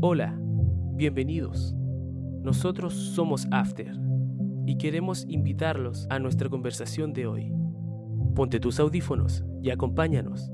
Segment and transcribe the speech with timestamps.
[0.00, 0.38] Hola,
[0.94, 1.74] bienvenidos.
[2.44, 3.98] Nosotros somos After
[4.64, 7.52] y queremos invitarlos a nuestra conversación de hoy.
[8.36, 10.52] Ponte tus audífonos y acompáñanos.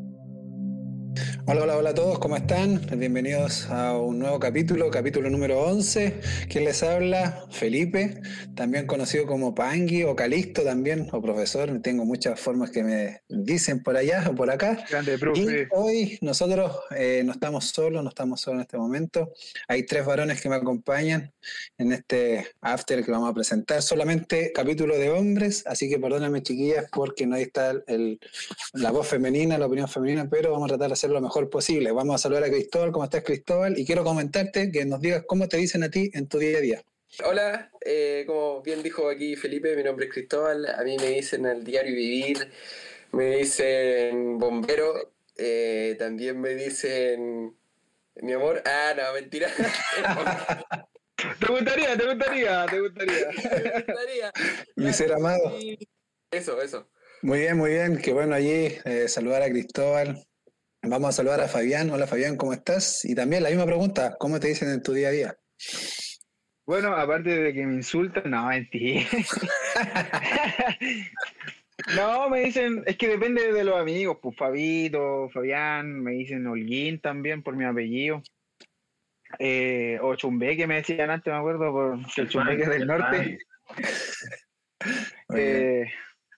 [1.46, 2.80] Hola, hola, hola a todos, ¿cómo están?
[2.96, 6.18] Bienvenidos a un nuevo capítulo, capítulo número 11.
[6.48, 7.44] ¿Quién les habla?
[7.50, 8.18] Felipe,
[8.54, 11.80] también conocido como Pangui o Calisto también, o profesor.
[11.82, 14.86] Tengo muchas formas que me dicen por allá o por acá.
[14.88, 15.68] Grande, Y profe.
[15.72, 19.30] hoy nosotros eh, no estamos solos, no estamos solos en este momento.
[19.68, 21.30] Hay tres varones que me acompañan
[21.76, 23.82] en este after que vamos a presentar.
[23.82, 28.18] Solamente capítulo de hombres, así que perdónenme chiquillas porque no ahí está el-
[28.72, 31.90] la voz femenina, la opinión femenina, pero vamos a tratar de hacer lo mejor posible.
[31.90, 33.76] Vamos a saludar a Cristóbal, ¿cómo estás Cristóbal?
[33.76, 36.60] Y quiero comentarte que nos digas cómo te dicen a ti en tu día a
[36.60, 36.82] día.
[37.24, 41.44] Hola, eh, como bien dijo aquí Felipe, mi nombre es Cristóbal, a mí me dicen
[41.46, 42.52] el diario vivir,
[43.10, 47.56] me dicen bombero, eh, también me dicen
[48.22, 49.48] mi amor, ah, no, mentira.
[51.40, 51.96] ¿Te gustaría?
[51.96, 52.66] ¿Te gustaría?
[52.66, 53.26] ¿Te gustaría?
[53.26, 54.32] Me gustaría.
[54.76, 55.58] Mi ser amado.
[56.30, 56.88] Eso, eso.
[57.22, 57.98] Muy bien, muy bien.
[57.98, 60.24] Qué bueno allí eh, saludar a Cristóbal.
[60.86, 61.90] Vamos a saludar a Fabián.
[61.90, 63.04] Hola Fabián, ¿cómo estás?
[63.04, 65.36] Y también la misma pregunta, ¿cómo te dicen en tu día a día?
[66.66, 69.02] Bueno, aparte de que me insultan, no, mentira.
[71.96, 77.00] No, me dicen, es que depende de los amigos, pues Fabito, Fabián, me dicen Holguín
[77.00, 78.22] también por mi apellido.
[79.40, 83.38] Eh, o Chumbeque me decían antes, me acuerdo, por el Chumbeque es del norte.
[85.34, 85.90] Eh,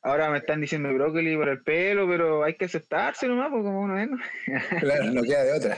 [0.06, 3.80] ahora me están diciendo brócoli por el pelo, pero hay que aceptarse nomás, pues como
[3.82, 4.18] uno es, ¿no?
[4.80, 5.76] Claro, no queda de otra.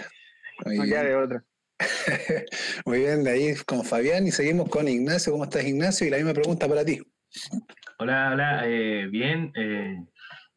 [0.65, 0.95] Muy No bien.
[0.95, 1.45] queda de otra.
[2.87, 5.33] Muy bien, de ahí con Fabián y seguimos con Ignacio.
[5.33, 6.07] ¿Cómo estás, Ignacio?
[6.07, 7.01] Y la misma pregunta para ti.
[7.99, 9.53] Hola, hola, eh, bien.
[9.57, 9.97] eh,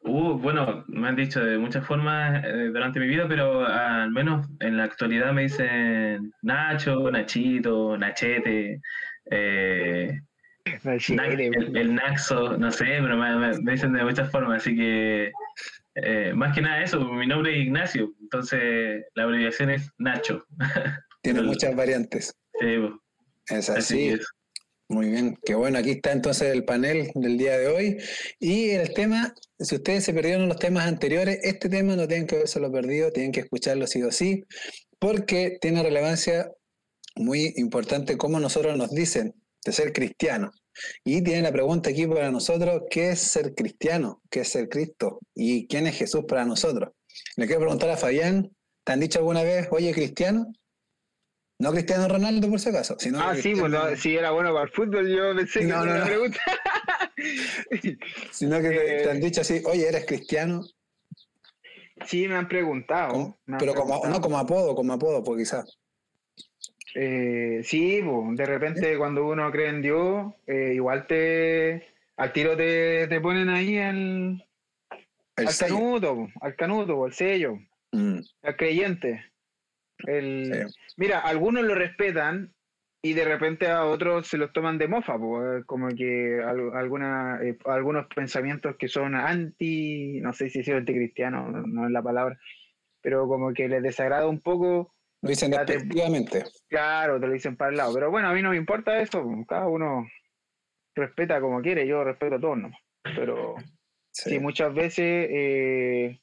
[0.00, 4.48] uh, bueno, me han dicho de muchas formas eh, durante mi vida, pero al menos
[4.60, 8.80] en la actualidad me dicen Nacho, Nachito, Nachete,
[9.30, 10.20] eh,
[10.84, 14.30] No, sí, Na- el, el Naxo, no sé, pero me, me- me dicen de muchas
[14.30, 15.32] formas, así que
[15.96, 20.44] eh, más que nada eso, mi nombre es Ignacio, entonces la abreviación es Nacho.
[21.22, 22.32] Tiene muchas variantes.
[22.60, 22.66] Sí,
[23.48, 24.08] Es así así.
[24.08, 24.26] es.
[24.88, 27.96] Muy bien, qué bueno, aquí está entonces el panel del día de hoy.
[28.38, 32.34] Y el tema, si ustedes se perdieron los temas anteriores, este tema no tienen que
[32.36, 34.44] habérselo perdido, tienen que escucharlo sí o sí,
[34.98, 36.50] porque tiene relevancia
[37.16, 39.34] muy importante como nosotros nos dicen
[39.64, 40.62] de ser cristianos.
[41.04, 44.22] Y tiene la pregunta aquí para nosotros, ¿qué es ser cristiano?
[44.30, 45.20] ¿Qué es ser Cristo?
[45.34, 46.90] ¿Y quién es Jesús para nosotros?
[47.36, 48.50] Le quiero preguntar a Fabián,
[48.84, 50.46] ¿te han dicho alguna vez, oye, cristiano?
[51.60, 54.52] No Cristiano Ronaldo, por si acaso, sino Ah, sí, cristiano- pues no, si era bueno
[54.52, 56.04] para el fútbol, yo pensé que No, no, no.
[56.04, 56.40] pregunta.
[58.32, 60.62] Sino que te, Eh, te han dicho así, oye, eres cristiano,
[62.06, 63.12] sí, me han preguntado.
[63.12, 65.78] Como- me han pero como, no como apodo, como apodo, pues quizás.
[66.94, 71.86] Eh, sí, pues, de repente cuando uno cree en Dios, eh, igual te.
[72.16, 74.44] Al tiro te, te ponen ahí al,
[75.36, 75.74] El al sello.
[75.76, 77.58] canuto, al canuto, al sello,
[77.92, 79.24] Mm, al creyente.
[80.06, 80.78] El, sí.
[80.96, 82.52] Mira, algunos lo respetan
[83.02, 86.74] y de repente a otros se los toman de mofa, po, eh, como que al-
[86.76, 91.92] alguna, eh, algunos pensamientos que son anti, no sé si es anticristiano, no, no es
[91.92, 92.38] la palabra,
[93.00, 96.44] pero como que les desagrada un poco, Lo dicen despectivamente.
[96.68, 97.94] claro, te lo dicen para el lado.
[97.94, 100.06] Pero bueno, a mí no me importa eso, cada uno
[100.94, 102.70] respeta como quiere, yo respeto a todos, ¿no?
[103.16, 103.54] Pero
[104.14, 104.30] Sí.
[104.30, 106.20] sí, muchas veces eh,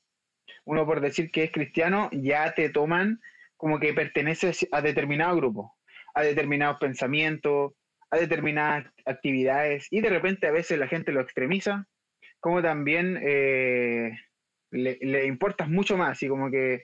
[0.65, 3.19] uno por decir que es cristiano ya te toman
[3.57, 5.75] como que perteneces a determinado grupo,
[6.13, 7.73] a determinados pensamientos,
[8.11, 11.87] a determinadas actividades y de repente a veces la gente lo extremiza,
[12.39, 14.11] como también eh,
[14.71, 16.83] le, le importas mucho más y como que,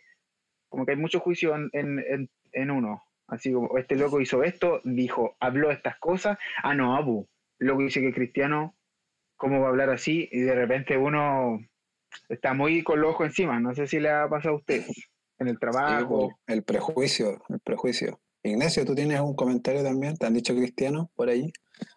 [0.76, 3.02] como que hay mucho juicio en, en- en- en uno.
[3.28, 7.26] Así como este loco hizo esto, dijo, habló estas cosas, ah no, abu,
[7.60, 8.76] loco dice que cristiano,
[9.38, 10.28] ¿cómo va a hablar así?
[10.34, 11.60] Y de repente uno
[12.28, 13.58] está muy con los ojos encima.
[13.62, 14.84] No sé si le ha pasado a usted
[15.40, 16.08] en el Sí, trabajo.
[16.46, 18.20] pues, el prejuicio, el prejuicio.
[18.44, 20.18] Ignacio, ¿tú tienes un comentario también?
[20.18, 21.52] ¿Te han dicho cristiano por ahí?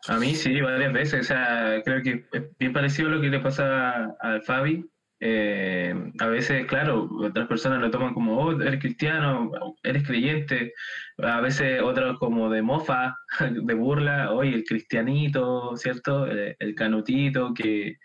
[0.09, 1.21] A mí sí, varias veces.
[1.21, 4.89] O sea, creo que es bien parecido a lo que le pasa al Fabi.
[5.21, 9.51] Eh, a veces, claro, otras personas lo toman como, oh, eres cristiano,
[9.83, 10.73] eres creyente.
[11.19, 13.17] A veces otros como de mofa,
[13.51, 16.27] de burla, oye, el cristianito, ¿cierto?
[16.27, 17.97] El, el canutito que,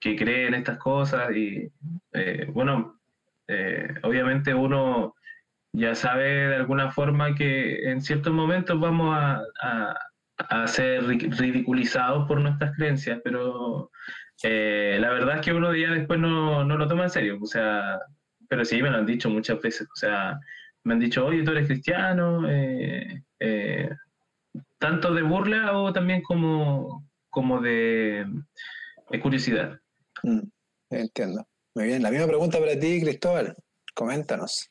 [0.00, 1.34] que cree en estas cosas.
[1.36, 1.68] Y
[2.12, 3.00] eh, bueno,
[3.48, 5.14] eh, obviamente uno
[5.72, 9.94] ya sabe de alguna forma que en ciertos momentos vamos a, a-
[10.48, 13.90] a ser ri- ridiculizados por nuestras creencias, pero
[14.42, 17.46] eh, la verdad es que uno ya después no, no lo toma en serio, o
[17.46, 17.98] sea,
[18.48, 20.38] pero sí me lo han dicho muchas veces, o sea,
[20.84, 23.88] me han dicho, oye, tú eres cristiano, eh, eh,
[24.78, 28.26] tanto de burla o también como, como de,
[29.22, 29.78] curiosidad.
[30.22, 30.40] Mm,
[30.90, 31.46] entiendo.
[31.74, 33.54] Muy bien, la misma pregunta para ti, Cristóbal.
[33.94, 34.70] Coméntanos.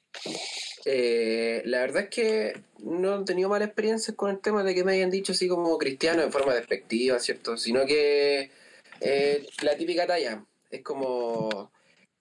[0.85, 4.83] Eh, la verdad es que no he tenido mala experiencia con el tema de que
[4.83, 7.57] me hayan dicho así como cristiano en forma despectiva, ¿cierto?
[7.57, 8.49] Sino que
[9.61, 11.71] la típica talla es como,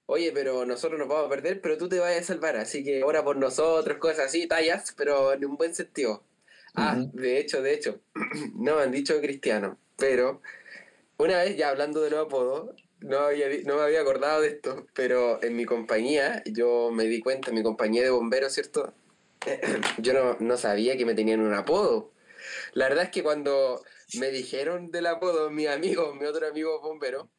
[0.06, 3.02] oye, pero nosotros nos vamos a perder, pero tú te vas a salvar, así que
[3.02, 6.24] ahora por nosotros, cosas así, tallas, pero en un buen sentido.
[6.74, 8.00] Ah, de hecho, de hecho,
[8.54, 10.40] no me han dicho cristiano, pero
[11.16, 14.86] una vez ya hablando de los apodos, no, había, no me había acordado de esto,
[14.94, 18.94] pero en mi compañía, yo me di cuenta, en mi compañía de bomberos, ¿cierto?
[19.98, 22.12] yo no, no sabía que me tenían un apodo.
[22.72, 23.82] La verdad es que cuando
[24.18, 27.30] me dijeron del apodo, mi amigo, mi otro amigo bombero,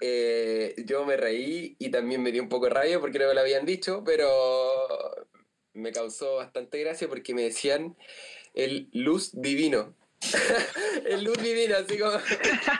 [0.00, 3.34] eh, yo me reí y también me dio un poco de rabia porque no me
[3.34, 4.28] lo habían dicho, pero
[5.72, 7.96] me causó bastante gracia porque me decían
[8.54, 9.94] el luz divino.
[11.06, 12.18] el luz divino, así como.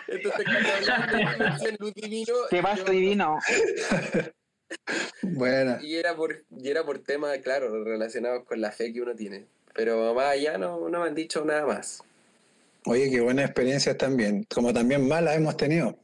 [0.08, 2.34] Entonces, cuando hablaban me decían luz divino.
[2.50, 3.38] ¿Qué más divino?
[5.22, 5.78] bueno.
[5.82, 9.46] Y era, por, y era por temas, claro, relacionados con la fe que uno tiene.
[9.74, 12.02] Pero más allá no, no me han dicho nada más.
[12.86, 14.44] Oye, qué buena experiencia también.
[14.52, 15.98] Como también malas hemos tenido.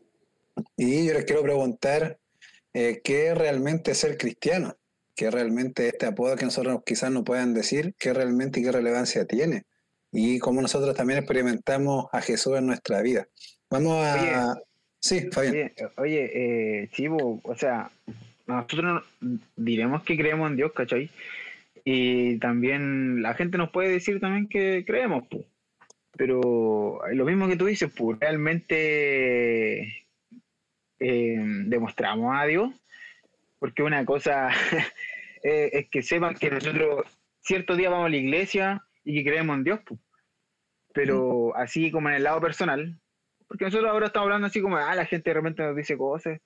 [0.76, 2.18] Y yo les quiero preguntar,
[2.72, 4.76] eh, ¿qué realmente es ser cristiano?
[5.14, 9.26] ¿Qué realmente este apodo que nosotros quizás no puedan decir, qué realmente y qué relevancia
[9.26, 9.64] tiene?
[10.12, 13.26] Y cómo nosotros también experimentamos a Jesús en nuestra vida.
[13.70, 14.56] Vamos a...
[14.98, 15.72] sí, Fabián.
[15.96, 16.30] Oye,
[16.82, 17.90] eh, Chivo, o sea,
[18.46, 19.04] nosotros
[19.56, 21.10] diremos que creemos en Dios, ¿cachai?
[21.84, 25.44] Y también la gente nos puede decir también que creemos, pues.
[26.16, 30.06] Pero lo mismo que tú dices, pues realmente
[30.98, 32.70] eh, demostramos a Dios,
[33.60, 34.50] porque una cosa
[35.42, 37.06] es que sepan que nosotros
[37.42, 39.80] cierto día vamos a la iglesia y que creemos en Dios,
[40.92, 42.98] pero así como en el lado personal,
[43.48, 46.40] porque nosotros ahora estamos hablando así como, ah, la gente realmente nos dice cosas,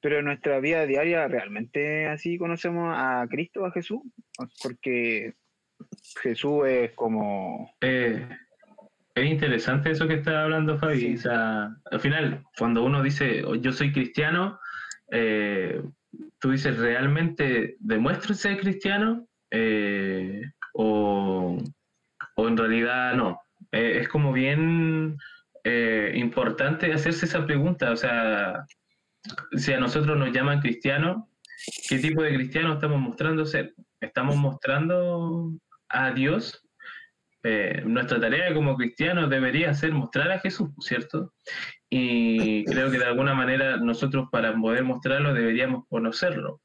[0.00, 4.00] pero en nuestra vida diaria realmente así conocemos a Cristo, a Jesús,
[4.62, 5.34] porque
[6.22, 7.74] Jesús es como...
[7.80, 8.26] Eh,
[9.14, 11.14] es interesante eso que está hablando Fabi.
[11.14, 14.58] O sea, al final, cuando uno dice oh, yo soy cristiano,
[15.10, 15.82] eh,
[16.38, 19.26] tú dices, ¿realmente demuestro ser cristiano?
[19.50, 20.42] Eh,
[20.74, 21.58] o,
[22.48, 23.40] en realidad no.
[23.72, 25.16] Eh, es como bien
[26.14, 27.90] importante hacerse esa pregunta.
[27.90, 28.64] O sea,
[29.56, 31.24] si a nosotros nos llaman cristianos,
[31.88, 33.74] ¿qué tipo de cristiano estamos mostrando ser?
[34.00, 35.52] ¿Estamos mostrando
[35.90, 36.64] a Dios
[37.42, 41.32] eh, nuestra tarea como cristianos debería ser mostrar a Jesús, ¿cierto?
[41.88, 46.60] Y creo que de alguna manera nosotros para poder mostrarlo deberíamos conocerlo.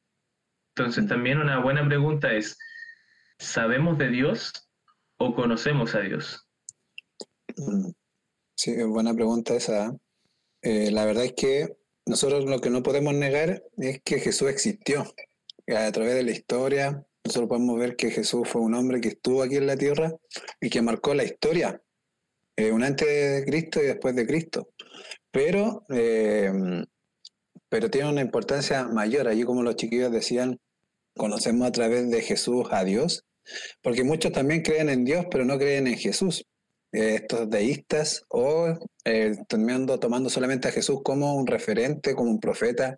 [0.76, 2.58] Entonces también una buena pregunta es,
[3.40, 4.65] ¿sabemos de Dios
[5.18, 6.48] o conocemos a Dios?
[8.56, 9.96] Sí, es buena pregunta esa.
[10.62, 15.04] Eh, la verdad es que nosotros lo que no podemos negar es que Jesús existió
[15.68, 19.42] a través de la historia, nosotros podemos ver que Jesús fue un hombre que estuvo
[19.42, 20.14] aquí en la tierra
[20.62, 21.82] y que marcó la historia,
[22.56, 24.70] eh, un antes de Cristo y después de Cristo.
[25.32, 26.52] Pero, eh,
[27.68, 29.28] pero tiene una importancia mayor.
[29.28, 30.60] Allí, como los chiquillos decían,
[31.16, 33.26] conocemos a través de Jesús a Dios,
[33.82, 36.46] porque muchos también creen en Dios, pero no creen en Jesús.
[36.92, 38.78] Eh, estos deístas o
[39.48, 42.98] tomando, tomando solamente a Jesús como un referente, como un profeta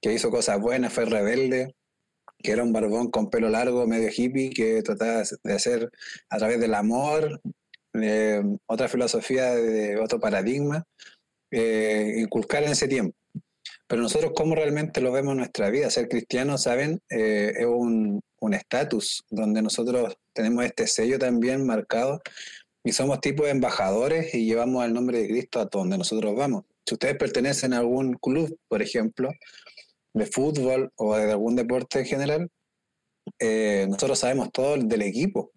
[0.00, 1.74] que hizo cosas buenas, fue rebelde,
[2.38, 5.90] que era un barbón con pelo largo, medio hippie, que trataba de hacer
[6.30, 7.40] a través del amor,
[8.66, 10.84] otra filosofía, de otro paradigma,
[11.50, 13.16] eh, inculcar en ese tiempo.
[13.88, 15.90] Pero nosotros, ¿cómo realmente lo vemos en nuestra vida?
[15.90, 17.00] Ser cristianos, ¿saben?
[17.10, 22.20] Eh, es un estatus donde nosotros tenemos este sello también marcado
[22.84, 26.64] y somos tipo de embajadores y llevamos el nombre de Cristo a donde nosotros vamos.
[26.86, 29.30] Si ustedes pertenecen a algún club, por ejemplo,
[30.14, 32.50] de fútbol o de algún deporte en general,
[33.38, 35.50] eh, nosotros sabemos todo del equipo.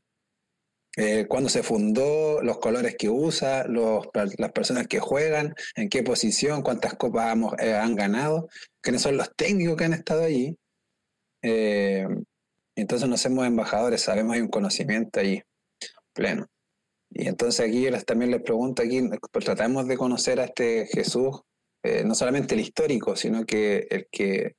[0.98, 6.04] Eh, cuándo se fundó, los colores que usa, los, las personas que juegan, en qué
[6.04, 8.50] posición, cuántas copas eh, han ganado,
[8.82, 10.58] quiénes son los técnicos que han estado allí.
[12.76, 15.42] entonces nos hacemos embajadores, sabemos hay un conocimiento allí
[16.14, 16.48] pleno.
[17.10, 21.42] Y entonces aquí también les pregunto aquí, pues tratamos de conocer a este Jesús
[21.84, 24.56] eh, no solamente el histórico, sino que el que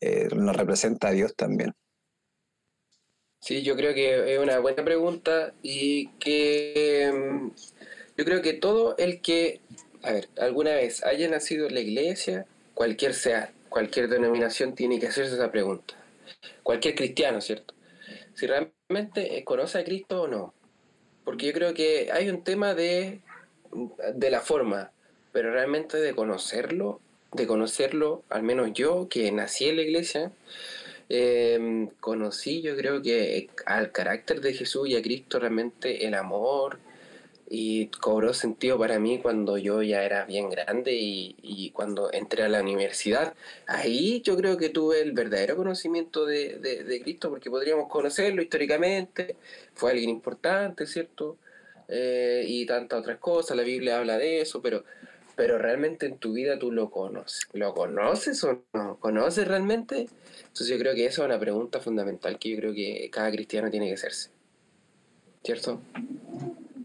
[0.00, 1.72] eh, nos representa a Dios también.
[3.46, 7.50] Sí, yo creo que es una buena pregunta y que mm,
[8.16, 9.60] yo creo que todo el que,
[10.02, 15.06] a ver, alguna vez haya nacido en la iglesia, cualquier sea, cualquier denominación tiene que
[15.06, 15.94] hacerse esa pregunta.
[16.64, 17.72] Cualquier cristiano, ¿cierto?
[18.34, 20.52] si realmente conoce a Cristo o no.
[21.24, 23.20] Porque yo creo que hay un tema de,
[24.12, 24.90] de la forma,
[25.30, 27.00] pero realmente de conocerlo,
[27.30, 30.32] de conocerlo, al menos yo que nací en la iglesia,
[31.08, 36.78] eh, conocí yo creo que al carácter de Jesús y a Cristo realmente el amor,
[37.48, 42.48] y cobró sentido para mí cuando yo ya era bien grande y, cuando entré a
[42.48, 43.34] la universidad.
[43.66, 49.36] Ahí yo creo que tuve el verdadero conocimiento de, de, Cristo porque podríamos conocerlo históricamente,
[49.74, 51.36] fue alguien importante, ¿cierto?
[51.88, 54.84] Eh, y tantas otras cosas, la Biblia habla de eso, pero,
[55.36, 57.46] pero realmente en tu vida tú lo conoces.
[57.52, 58.98] ¿Lo conoces o no?
[58.98, 60.08] ¿Conoces realmente?
[60.38, 63.70] Entonces yo creo que esa es una pregunta fundamental que yo creo que cada cristiano
[63.70, 64.30] tiene que hacerse.
[65.44, 65.82] ¿Cierto?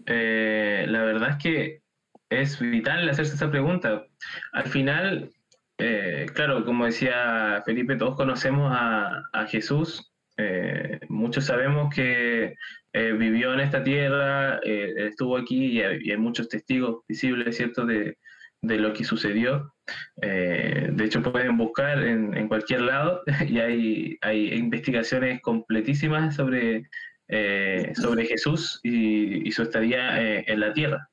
[0.06, 1.82] Eh, la verdad es que
[2.30, 4.06] es vital hacerse esa pregunta.
[4.52, 5.32] Al final,
[5.78, 12.56] eh, claro, como decía Felipe, todos conocemos a, Jesús, eh, muchos sabemos que
[12.94, 18.18] vivió en esta tierra, estuvo aquí y hay, muchos testigos visibles, ¿cierto?, de,
[18.62, 19.74] lo que sucedió.
[20.18, 26.88] de hecho, pueden buscar en, cualquier lado y hay, hay investigaciones completísimas sobre
[27.34, 31.10] eh, sobre Jesús y, su estadía eh, en la tierra.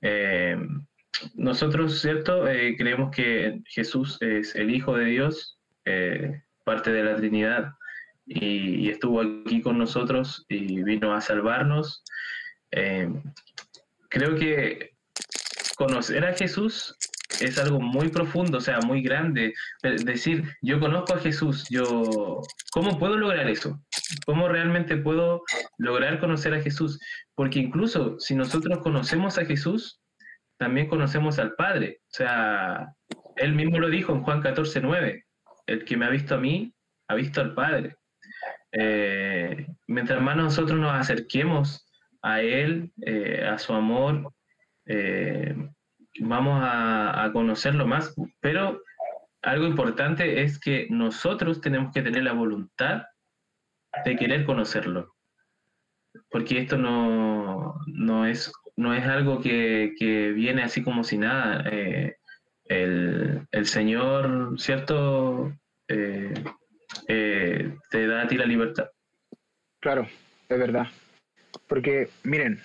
[0.00, 0.56] Eh,
[1.34, 2.44] nosotros, ¿cierto?
[2.78, 5.58] creemos que Jesús es el Hijo de Dios,
[6.64, 7.72] parte de la Trinidad,
[8.24, 12.04] y, estuvo aquí con nosotros y vino a salvarnos.
[12.70, 14.91] creo que
[15.86, 16.96] conocer a Jesús
[17.40, 19.52] es algo muy profundo, o sea, muy grande.
[19.82, 23.80] Decir, yo conozco a Jesús, yo, ¿cómo puedo lograr eso?
[24.24, 25.42] ¿Cómo realmente puedo
[25.78, 27.00] lograr conocer a Jesús?
[27.34, 30.00] Porque incluso si nosotros conocemos a Jesús,
[30.56, 32.00] también conocemos al Padre.
[32.04, 32.94] O sea,
[33.34, 35.24] él mismo lo dijo en Juan 14, 9.
[35.66, 36.72] El que me ha visto a mí,
[37.08, 37.96] ha visto al Padre.
[38.70, 41.88] Eh, mientras más nosotros nos acerquemos
[42.22, 44.32] a Él, eh, a su amor,
[44.92, 45.54] eh,
[46.20, 48.14] vamos a, conocerlo más.
[48.40, 48.82] Pero
[49.42, 53.04] algo importante es que nosotros tenemos que tener la voluntad
[54.04, 55.14] de querer conocerlo.
[56.30, 59.94] Porque esto no, no, es, no es algo que,
[60.34, 61.64] viene así como si nada.
[61.70, 62.16] Eh,
[62.66, 65.52] el, el, Señor, ¿cierto?
[65.88, 66.34] Eh,
[67.90, 68.90] te da a ti la libertad.
[69.80, 70.06] Claro,
[70.48, 70.86] es verdad.
[71.66, 72.60] Porque, miren,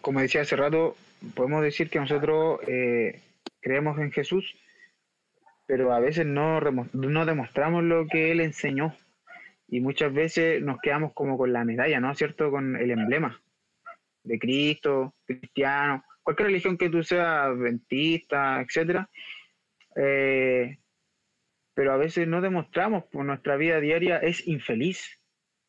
[0.00, 0.96] como decía hace rato,
[1.34, 2.60] podemos decir que nosotros
[3.60, 4.56] creemos en Jesús,
[5.66, 8.94] pero a veces no, no demostramos lo que él enseñó
[9.68, 12.14] y muchas veces nos quedamos como con la medalla, ¿no?
[12.14, 12.50] ¿Cierto?
[12.50, 13.40] Con el emblema
[14.22, 19.08] de Cristo, cristiano, cualquier religión que tú seas, adventista, etcétera.
[19.96, 20.78] Eh,
[21.74, 25.20] pero a veces no demostramos, por nuestra vida diaria es infeliz.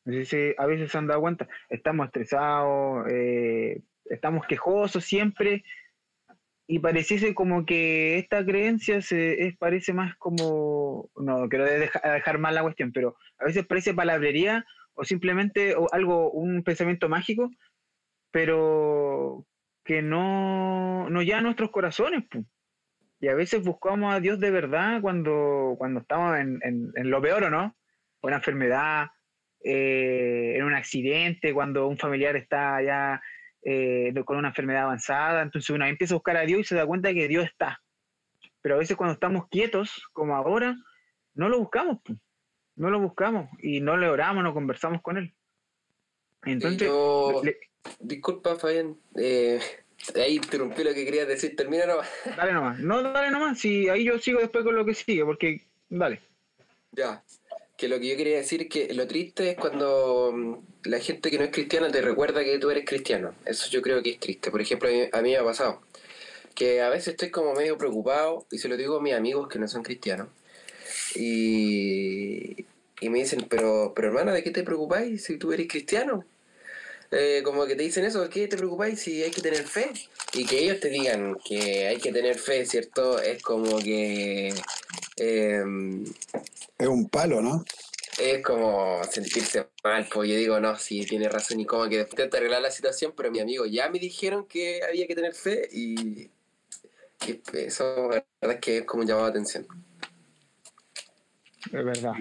[0.05, 5.63] a veces se han dado cuenta, estamos estresados, eh, estamos quejosos siempre,
[6.67, 9.00] y pareciese como que esta creencia
[9.59, 15.03] parece más como, no quiero dejar, mal la cuestión, pero a veces parece palabrería o
[15.03, 17.51] simplemente algo, un pensamiento mágico,
[18.31, 19.45] pero
[19.83, 22.24] que no, no a nuestros corazones.
[23.19, 27.43] Y a veces buscamos a Dios de verdad cuando, cuando estamos en, en, lo peor,
[27.43, 27.75] ¿o no?
[28.21, 29.07] Una enfermedad,
[29.63, 33.21] eh, en un accidente, cuando un familiar está ya
[33.67, 36.86] eh, con una enfermedad avanzada, entonces uno empieza a buscar a Dios y se da
[36.86, 37.81] cuenta que Dios está.
[38.62, 40.77] Pero a veces cuando estamos quietos, como ahora,
[41.34, 41.98] no lo buscamos,
[42.75, 45.34] no lo buscamos y no le oramos, no conversamos con Él.
[46.43, 46.91] Entonces,
[48.00, 49.60] disculpa Fabián, eh,
[50.15, 52.10] ahí interrumpí lo que querías decir, termina nomás.
[52.38, 55.62] Dale nomás, no, dale nomás, si ahí yo sigo después con lo que sigue, porque,
[55.89, 56.22] dale.
[56.91, 57.24] Ya,
[57.77, 61.29] que lo que yo quería decir es que lo triste es cuando mm, la gente
[61.29, 63.36] que no es cristiana te recuerda que tú eres cristiano.
[63.46, 64.51] Eso yo creo que es triste.
[64.51, 65.82] Por ejemplo, a mí, me ha pasado
[66.55, 69.60] que a veces estoy como medio preocupado y se lo digo a mis amigos que
[69.60, 70.29] no son cristianos.
[71.15, 72.65] Y,
[73.01, 76.25] y me dicen, pero, pero hermana, ¿de qué te preocupáis si tú eres cristiano?
[77.12, 79.91] Eh, como que te dicen eso, ¿de qué te preocupáis si hay que tener fe?
[80.34, 83.20] Y que ellos te digan que hay que tener fe, ¿cierto?
[83.20, 84.53] Es como que...
[85.18, 85.64] Eh,
[86.78, 87.64] es un palo, ¿no?
[88.20, 92.30] Es como sentirse mal, pues yo digo, no, sí, tiene razón y como que después
[92.30, 95.68] de arreglar la situación, pero mi amigo ya me dijeron que había que tener fe
[95.72, 96.30] y,
[97.54, 99.68] eso la verdad es que es como un llamado de atención.
[101.66, 102.14] Es verdad,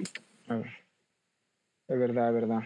[1.88, 2.60] es verdad, es verdad.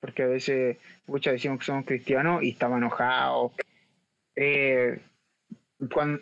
[0.00, 3.52] Porque a veces, muchas decimos que somos cristianos y estamos enojados.
[4.34, 4.98] Eh,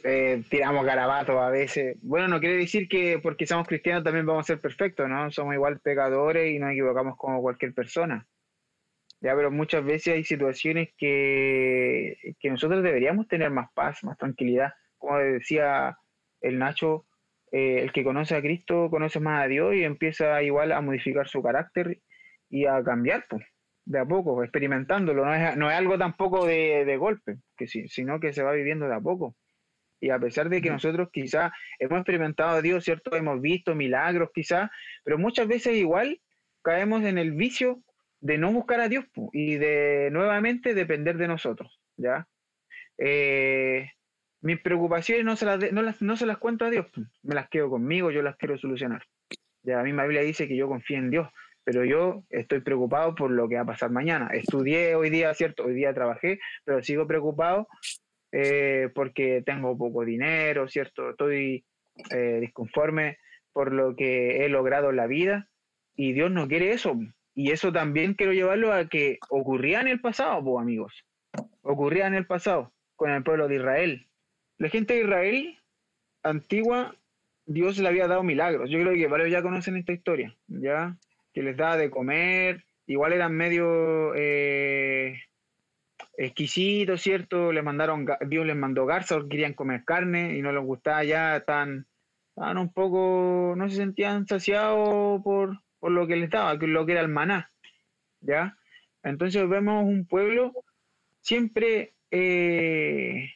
[0.04, 1.96] eh, tiramos garabatos a veces.
[2.02, 5.30] Bueno, no quiere decir que porque somos cristianos también vamos a ser perfectos, ¿no?
[5.30, 8.26] Somos igual pecadores y nos equivocamos como cualquier persona.
[9.20, 14.72] Ya, pero muchas veces hay situaciones que, que nosotros deberíamos tener más paz, más tranquilidad.
[14.96, 15.96] Como decía
[16.40, 17.06] el Nacho,
[17.50, 21.26] eh, el que conoce a Cristo conoce más a Dios y empieza igual a modificar
[21.28, 21.98] su carácter
[22.48, 23.44] y a cambiar, pues,
[23.84, 25.24] de a poco, experimentándolo.
[25.24, 28.52] No es, no es algo tampoco de, de golpe, que sí, sino que se va
[28.52, 29.34] viviendo de a poco.
[30.00, 33.14] Y a pesar de que nosotros quizás hemos experimentado a Dios, ¿cierto?
[33.16, 34.70] Hemos visto milagros quizás,
[35.04, 36.20] pero muchas veces igual
[36.62, 37.82] caemos en el vicio
[38.20, 42.26] de no buscar a Dios y de nuevamente depender de nosotros, ¿ya?
[42.98, 43.90] Eh,
[44.40, 46.86] mis preocupaciones no se, las no, las, no se las cuento a Dios,
[47.22, 49.02] me las quedo conmigo, yo las quiero solucionar.
[49.62, 51.28] Ya, la Biblia dice que yo confío en Dios,
[51.64, 54.28] pero yo estoy preocupado por lo que va a pasar mañana.
[54.32, 55.64] Estudié hoy día, ¿cierto?
[55.64, 57.68] Hoy día trabajé, pero sigo preocupado
[58.32, 61.10] eh, porque tengo poco dinero, ¿cierto?
[61.10, 61.64] Estoy
[62.10, 63.18] eh, disconforme
[63.52, 65.48] por lo que he logrado en la vida
[65.96, 66.96] y Dios no quiere eso.
[67.34, 71.04] Y eso también quiero llevarlo a que ocurría en el pasado, pues amigos.
[71.62, 74.06] Ocurría en el pasado con el pueblo de Israel.
[74.58, 75.58] La gente de Israel
[76.22, 76.96] antigua,
[77.46, 78.70] Dios le había dado milagros.
[78.70, 80.96] Yo creo que varios ya conocen esta historia, ¿ya?
[81.32, 85.20] Que les daba de comer, igual eran medio eh,
[86.18, 87.52] exquisito, ¿cierto?
[87.52, 91.86] Le mandaron, Dios les mandó garza querían comer carne y no les gustaba ya, estaban,
[92.34, 97.08] un poco, no se sentían saciados por, lo que les daba, lo que era el
[97.08, 97.52] maná,
[98.20, 98.58] ¿ya?
[99.04, 100.52] Entonces vemos un pueblo
[101.20, 103.30] siempre eh,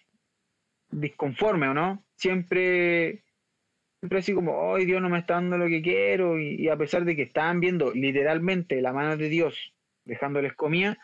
[0.91, 2.05] disconforme, ¿o no?
[2.17, 3.23] Siempre,
[4.01, 6.77] siempre así como, hoy Dios no me está dando lo que quiero, y, y a
[6.77, 9.73] pesar de que estaban viendo literalmente la mano de Dios
[10.05, 10.99] dejándoles comida,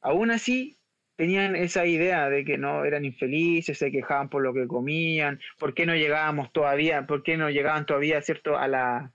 [0.00, 0.78] aún así
[1.16, 5.74] tenían esa idea de que no eran infelices, se quejaban por lo que comían, por
[5.74, 9.12] qué no llegábamos todavía, por qué no llegaban todavía, ¿cierto?, a la,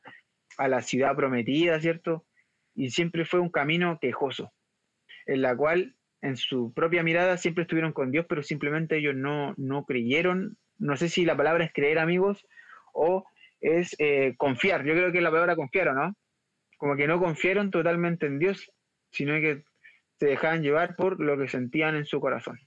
[0.58, 2.26] a la ciudad prometida, ¿cierto?
[2.76, 4.52] Y siempre fue un camino quejoso,
[5.28, 9.53] en la cual en su propia mirada siempre estuvieron con Dios, pero simplemente ellos no,
[9.58, 12.46] no creyeron, no sé si la palabra es creer amigos
[12.94, 13.25] o
[13.60, 16.16] es eh, confiar, yo creo que la palabra confiar, ¿no?
[16.77, 18.72] Como que no confiaron totalmente en Dios,
[19.12, 19.64] sino que
[20.22, 22.60] se dejaban llevar por lo que sentían en su corazón.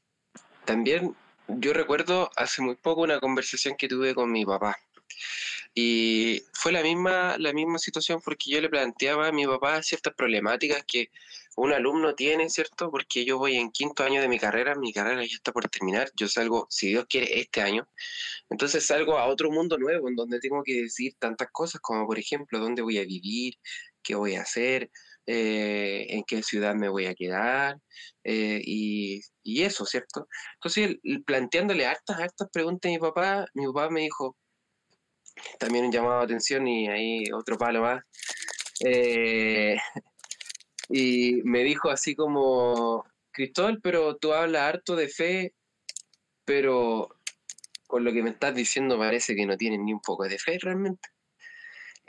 [0.65, 1.15] También
[1.47, 4.77] yo recuerdo hace muy poco una conversación que tuve con mi papá.
[5.73, 10.15] Y fue la misma, la misma situación porque yo le planteaba a mi papá ciertas
[10.15, 11.11] problemáticas que
[11.55, 12.91] un alumno tiene, ¿cierto?
[12.91, 16.11] Porque yo voy en quinto año de mi carrera, mi carrera ya está por terminar,
[16.17, 17.87] yo salgo, si Dios quiere, este año.
[18.51, 22.19] Entonces salgo a otro mundo nuevo en donde tengo que decir tantas cosas como, por
[22.19, 23.55] ejemplo, dónde voy a vivir,
[24.05, 24.91] qué voy a hacer,
[25.27, 27.79] eh, en qué ciudad me voy a quedar
[28.25, 30.29] eh, y, eso, ¿cierto?
[30.55, 34.37] Entonces, planteándole hartas, hartas preguntas a mi papá, mi papá me dijo,
[35.59, 38.03] también un llamado de atención y ahí otro palo más,
[38.85, 39.77] eh,
[40.91, 45.55] y me dijo así como, Cristóbal, pero tú hablas harto de fe,
[46.45, 47.09] pero
[47.87, 50.59] con lo que me estás diciendo parece que no tienes ni un poco de fe
[50.61, 51.14] realmente.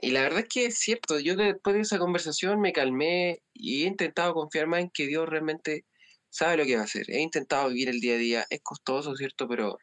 [0.06, 3.82] Y la verdad es que es cierto, yo después de esa conversación me calmé y
[3.82, 5.84] he intentado confiar más en que Dios realmente
[6.30, 7.10] sabe lo que va a hacer.
[7.10, 9.48] He intentado vivir el día a día, es costoso, ¿cierto?
[9.48, 9.80] Pero,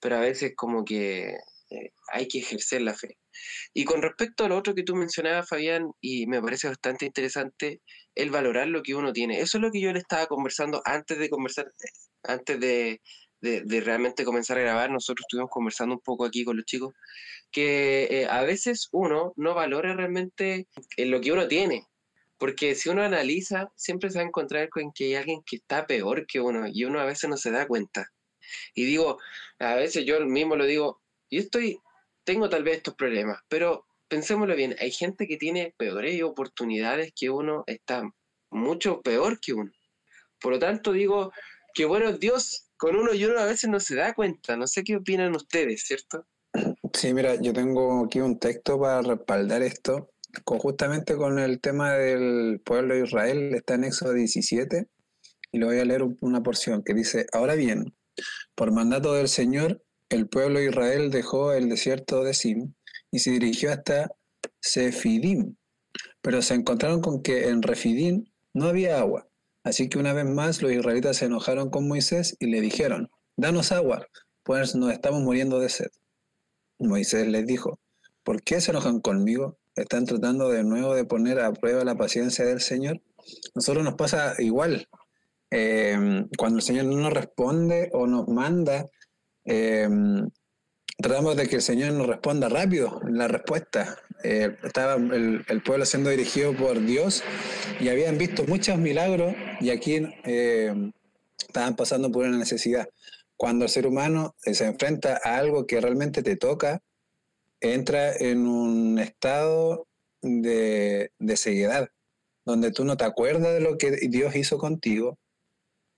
[0.00, 1.36] pero a veces como que
[1.70, 3.16] eh, hay que ejercer la fe.
[3.72, 7.80] Y con respecto a lo otro que tú mencionabas, Fabián, y me parece bastante interesante,
[8.16, 9.38] el valorar lo que uno tiene.
[9.40, 11.72] Eso es lo que yo le estaba conversando antes de conversar,
[12.24, 13.00] antes de,
[13.40, 16.94] de, realmente comenzar a grabar, nosotros estuvimos conversando un poco aquí con los chicos,
[17.50, 21.86] que eh, a veces uno no valora realmente en lo que uno tiene.
[22.38, 25.86] Porque si uno analiza, siempre se va a encontrar con que hay alguien que está
[25.86, 28.08] peor que uno y uno a veces no se da cuenta.
[28.74, 29.18] Y digo,
[29.58, 31.78] a veces yo mismo lo digo, yo estoy,
[32.24, 37.30] tengo tal vez estos problemas, pero pensémoslo bien, hay gente que tiene peores oportunidades que
[37.30, 38.02] uno, está
[38.50, 39.70] mucho peor que uno.
[40.40, 41.32] Por lo tanto, digo,
[41.74, 44.56] que bueno, Dios con uno y uno a veces no se da cuenta.
[44.56, 46.26] No sé qué opinan ustedes, ¿cierto?
[46.94, 50.10] Sí, mira, yo tengo aquí un texto para respaldar esto,
[50.44, 54.88] justamente con el tema del pueblo de Israel, está en Éxodo 17,
[55.52, 57.94] y lo voy a leer una porción que dice, ahora bien,
[58.54, 62.74] por mandato del Señor, el pueblo de Israel dejó el desierto de Sim
[63.10, 64.10] y se dirigió hasta
[64.60, 65.56] Sefidim,
[66.20, 69.29] pero se encontraron con que en Refidim no había agua.
[69.62, 73.72] Así que una vez más los israelitas se enojaron con Moisés y le dijeron, danos
[73.72, 74.06] agua,
[74.42, 75.90] pues nos estamos muriendo de sed.
[76.78, 77.78] Moisés les dijo,
[78.22, 79.58] ¿por qué se enojan conmigo?
[79.76, 83.02] ¿Están tratando de nuevo de poner a prueba la paciencia del Señor?
[83.54, 84.88] Nosotros nos pasa igual.
[85.50, 88.86] Em, cuando el Señor no nos responde o nos manda
[89.44, 89.88] eh,
[91.00, 93.98] tratamos de que el Señor nos responda rápido en la respuesta.
[94.22, 97.22] Eh, estaba el, el, pueblo siendo dirigido por Dios
[97.80, 100.92] y habían visto muchos milagros y aquí eh,
[101.38, 102.88] estaban pasando por una necesidad.
[103.36, 106.82] Cuando el ser humano se enfrenta a algo que realmente te toca,
[107.60, 109.86] entra en un estado
[110.20, 111.88] de, de ceguedad,
[112.44, 115.18] donde tú no te acuerdas de lo que Dios hizo contigo,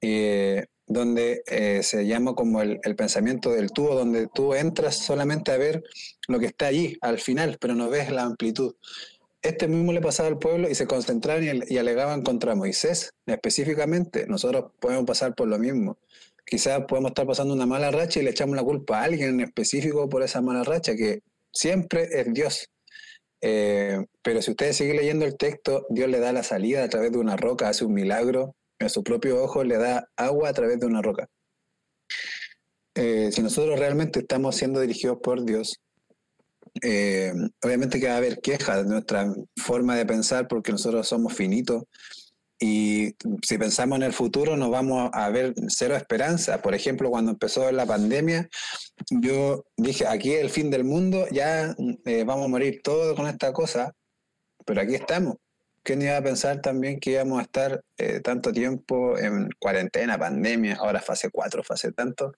[0.01, 5.57] eh, donde eh, se llama como el, pensamiento del tubo, donde tú entras solamente a
[5.57, 5.83] ver
[6.29, 8.75] lo que está allí al final, pero no ves la amplitud.
[9.43, 14.27] Este mismo le pasaba al pueblo y se concentraron y, y alegaban contra Moisés específicamente.
[14.27, 15.99] Nosotros podemos pasar por lo mismo.
[16.45, 19.41] Quizás podemos estar pasando una mala racha y le echamos la culpa a alguien en
[19.41, 22.69] específico por esa mala racha, que siempre es Dios.
[23.41, 27.11] Eh, pero si ustedes siguen leyendo el texto, Dios le da la salida a través
[27.13, 30.81] de una roca, hace un milagro, en su propio ojo le da agua a través
[30.81, 31.29] de una roca.
[32.95, 35.81] Eh, si nosotros realmente estamos siendo dirigidos por Dios,
[36.83, 41.35] eh, obviamente que va a haber quejas de nuestra forma de pensar porque nosotros somos
[41.35, 41.85] finitos
[42.63, 46.63] y si pensamos en el futuro nos vamos a ver cero esperanza.
[46.63, 48.49] Por ejemplo, cuando empezó la pandemia,
[49.11, 53.27] yo dije, aquí es el fin del mundo, ya eh, vamos a morir todos con
[53.27, 53.93] esta cosa,
[54.65, 55.39] pero aquí estamos.
[55.83, 60.77] ¿Quién iba a pensar también que íbamos a estar eh, tanto tiempo en cuarentena, pandemia,
[60.77, 62.33] ahora fase 4, fase tanto?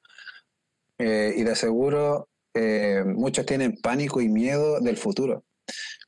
[0.99, 5.45] Eh, y de seguro eh, muchos tienen pánico y miedo del futuro.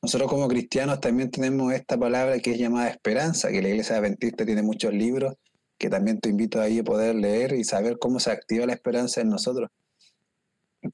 [0.03, 4.46] Nosotros como cristianos también tenemos esta palabra que es llamada esperanza, que la iglesia adventista
[4.46, 5.35] tiene muchos libros
[5.79, 9.20] que también te invito ahí a poder leer y saber cómo se activa la esperanza
[9.20, 9.70] en nosotros.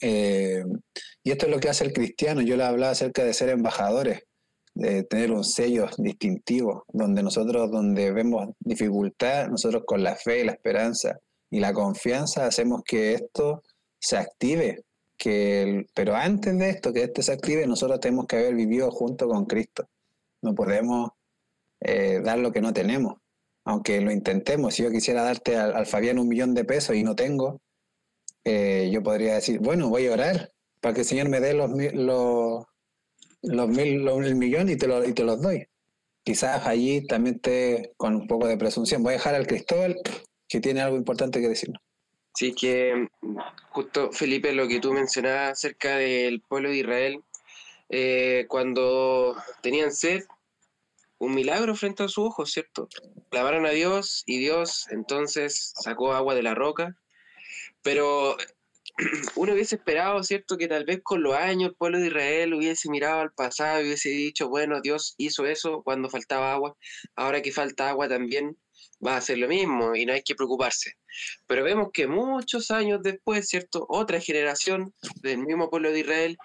[0.00, 0.64] Eh,
[1.22, 2.40] y esto es lo que hace el cristiano.
[2.40, 4.22] Yo le hablaba acerca de ser embajadores
[4.74, 10.52] de tener un sello distintivo, donde nosotros, donde vemos dificultad, nosotros con la fe, la
[10.52, 11.18] esperanza
[11.50, 13.62] y la confianza hacemos que esto
[13.98, 14.82] se active.
[15.16, 19.28] Que pero antes de esto, que esto se active, nosotros tenemos que haber vivido junto
[19.28, 19.88] con Cristo.
[20.40, 21.10] No podemos
[21.80, 23.18] eh, dar lo que no tenemos,
[23.64, 24.74] aunque lo intentemos.
[24.74, 27.60] Si yo quisiera darte al, al Fabián un millón de pesos y no tengo,
[28.44, 31.70] eh, yo podría decir, bueno, voy a orar para que el Señor me dé los,
[31.94, 32.64] los,
[33.42, 35.66] los mil, los, el millón y te, lo, y te los doy.
[36.24, 39.02] Quizás allí también esté con un poco de presunción.
[39.02, 39.96] Voy a dejar al Cristóbal,
[40.48, 41.82] que tiene algo importante que decirnos.
[42.34, 43.08] Sí, que
[43.70, 47.20] justo Felipe, lo que tú mencionabas acerca del pueblo de Israel,
[47.88, 50.24] eh, cuando tenían sed,
[51.18, 52.88] un milagro frente a sus ojos, ¿cierto?
[53.30, 56.96] Clamaron a Dios y Dios entonces sacó agua de la roca,
[57.82, 58.36] pero
[59.36, 62.90] uno hubiese esperado, ¿cierto?, que tal vez con los años el pueblo de Israel hubiese
[62.90, 66.76] mirado al pasado y hubiese dicho, bueno, Dios hizo eso cuando faltaba agua,
[67.16, 68.56] ahora que falta agua también
[69.04, 70.94] va a hacer lo mismo y no hay que preocuparse.
[71.46, 76.38] Pero vemos que muchos años después, ¿cierto?, otra generación del mismo pueblo de Israel,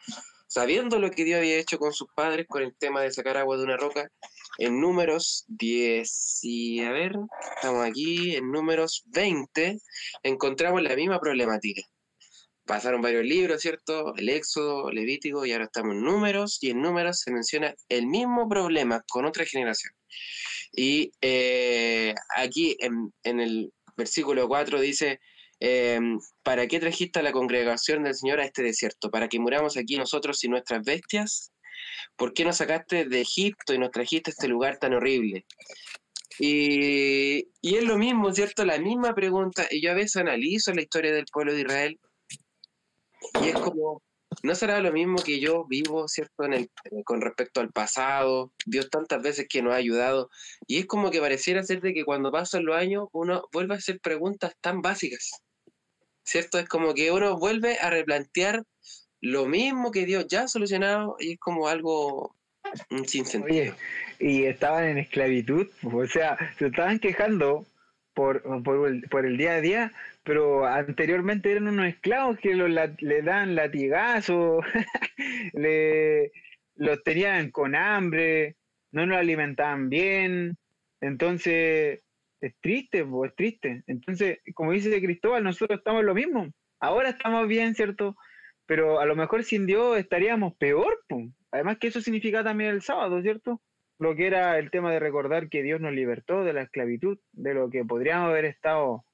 [0.48, 3.58] sabiendo lo que Dios había hecho con sus padres con el tema de sacar agua
[3.58, 4.10] de una roca,
[4.58, 7.14] en números 10 y a ver,
[7.56, 9.80] estamos aquí, en números 20,
[10.24, 11.84] encontramos la misma problemática
[12.68, 14.14] pasaron varios libros, ¿cierto?
[14.16, 18.48] El Éxodo, Levítico, y ahora estamos en números, y en números se menciona el mismo
[18.48, 19.94] problema con otra generación.
[20.72, 25.20] Y eh, aquí en, en, el versículo 4 dice,
[25.60, 26.00] eh,
[26.44, 29.10] ¿para qué trajiste a la congregación del Señor a este desierto?
[29.10, 31.52] ¿Para que muramos aquí nosotros y nuestras bestias?
[32.16, 35.46] ¿Por qué nos sacaste de Egipto y nos trajiste a este lugar tan horrible?
[36.40, 38.64] Y, y, es lo mismo, ¿cierto?
[38.64, 39.68] La misma pregunta.
[39.72, 42.00] Y yo a veces analizo la historia del pueblo de Israel
[43.42, 44.02] y es como,
[44.44, 46.44] ¿no será lo mismo que yo vivo, ¿cierto?
[47.06, 50.30] Con respecto al pasado, Dios tantas veces que nos ha ayudado,
[50.68, 53.78] y es como que pareciera ser de que cuando pasan los años uno vuelve a
[53.78, 55.32] hacer preguntas tan básicas,
[56.24, 56.60] ¿cierto?
[56.60, 58.64] Es como que uno vuelve a replantear
[59.22, 62.36] lo mismo que Dios ya ha solucionado y es como algo
[63.06, 63.46] sin sentido.
[63.46, 63.74] Oye,
[64.20, 67.66] y estaban en esclavitud, o sea, se estaban quejando
[68.14, 69.94] por, por el día a día,
[70.28, 74.62] pero anteriormente eran unos esclavos que lo, la, le dan latigazos,
[75.54, 76.34] le,
[76.76, 78.58] los tenían con hambre,
[78.92, 80.58] no nos alimentaban bien,
[81.00, 82.02] entonces
[82.42, 83.84] es triste, es triste.
[83.88, 88.18] Entonces, como dice Cristóbal, nosotros estamos lo mismo, ahora estamos bien, ¿cierto?
[88.66, 91.30] Pero a lo mejor sin Dios estaríamos peor, pues.
[91.52, 93.62] además que eso significa también el sábado, ¿cierto?
[93.98, 97.54] Lo que era el tema de recordar que Dios nos libertó de la esclavitud, de
[97.54, 99.06] lo que podríamos haber estado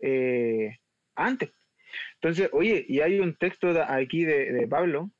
[0.00, 0.78] eh,
[1.14, 1.50] antes.
[2.14, 5.10] Entonces, oye, y hay un texto aquí de, Pablo,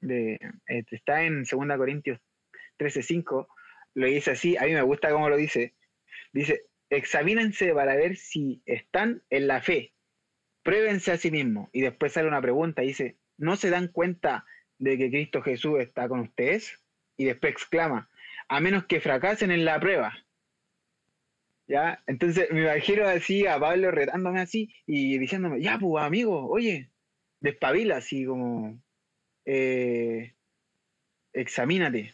[0.00, 2.20] de, este, está en 2 Corintios
[2.78, 3.46] 13:5,
[3.94, 5.74] lo dice así, a mí me gusta cómo lo dice.
[6.32, 9.92] Dice, examínense para ver si están en la fe.
[10.62, 11.70] pruébense a sí mismos.
[11.72, 14.44] Y después sale una pregunta dice, ¿no se dan cuenta
[14.78, 16.82] de que Cristo Jesús está con ustedes?
[17.16, 18.10] Y después exclama,
[18.48, 20.12] a menos que fracasen en la prueba.
[21.70, 22.02] ¿Ya?
[22.08, 26.90] Entonces me imagino así a Pablo retándome así y diciéndome, ya, pues amigo, oye,
[27.38, 28.82] despabila, así como,
[29.44, 30.34] eh,
[31.32, 32.12] examínate.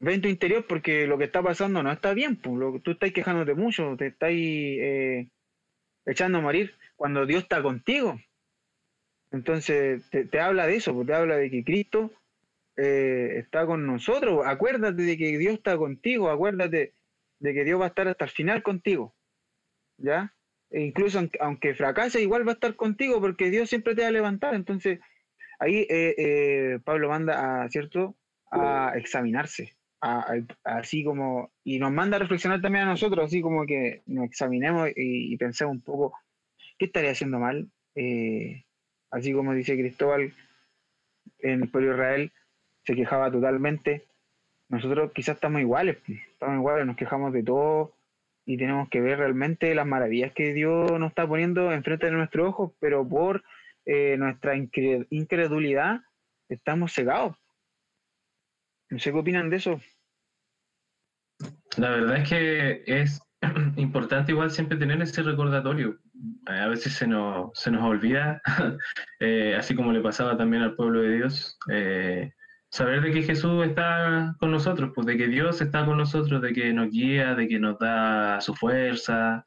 [0.00, 3.12] Ve en tu interior porque lo que está pasando no está bien, pues, tú estás
[3.12, 5.28] quejándote mucho, te estás eh,
[6.04, 8.18] echando a morir cuando Dios está contigo.
[9.30, 12.10] Entonces te, habla de eso, pues, te habla de que Cristo
[12.76, 14.44] eh, está con nosotros.
[14.44, 16.95] Acuérdate de que Dios está contigo, acuérdate
[17.38, 19.14] de que Dios va a estar hasta el final contigo.
[19.98, 20.34] ¿Ya?
[20.70, 24.12] E incluso aunque, fracase, igual va a estar contigo porque Dios siempre te va a
[24.12, 24.54] levantar.
[24.54, 25.00] Entonces,
[25.58, 28.16] ahí eh, eh, Pablo manda a, ¿cierto?
[28.50, 29.76] a examinarse,
[30.64, 34.90] así como, y nos manda a reflexionar también a nosotros, así como que nos examinemos
[34.94, 36.18] y, pensemos un poco,
[36.78, 37.68] ¿qué estaría haciendo mal?
[37.94, 38.64] Eh,
[39.10, 40.32] así como dice Cristóbal
[41.40, 42.32] en el pueblo de Israel,
[42.84, 44.04] se quejaba totalmente.
[44.68, 45.98] Nosotros quizás estamos iguales,
[46.36, 47.96] estamos iguales, nos quejamos de todo
[48.44, 52.48] y tenemos que ver realmente las maravillas que Dios nos está poniendo enfrente de nuestros
[52.48, 53.42] ojos, pero por
[53.86, 56.02] eh, nuestra incredulidad
[56.48, 57.36] estamos cegados.
[58.90, 59.80] No sé qué opinan de eso.
[61.78, 63.20] La verdad es que es
[63.76, 65.98] importante igual siempre tener ese recordatorio.
[66.46, 68.42] A veces se nos, se nos olvida,
[69.20, 72.30] eh, así como le pasaba también al pueblo de Dios, eh,
[72.70, 76.52] saber de que Jesús está con nosotros, pues de que Dios está con nosotros, de
[76.52, 79.44] que nos guía, de que nos da su fuerza.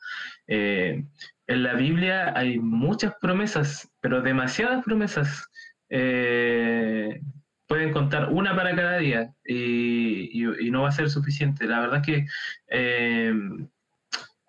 [0.48, 1.04] Eh,
[1.48, 5.50] en la Biblia hay muchas promesas, pero demasiadas promesas
[7.70, 11.68] pueden contar una para cada día y, no va a ser suficiente.
[11.68, 12.26] La verdad es que
[12.68, 13.34] eh,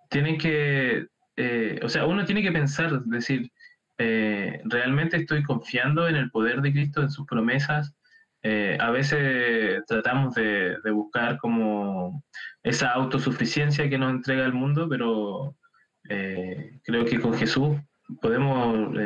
[0.09, 1.07] tienen que,
[1.37, 3.53] eh, o sea, uno tiene que pensar, decir,
[3.99, 7.95] eh, realmente estoy confiando en el poder de Cristo, en sus promesas.
[8.43, 12.25] A veces tratamos de, de, buscar como
[12.63, 15.57] esa autosuficiencia que nos entrega el mundo, pero
[16.03, 17.77] creo que con Jesús
[18.21, 18.97] podemos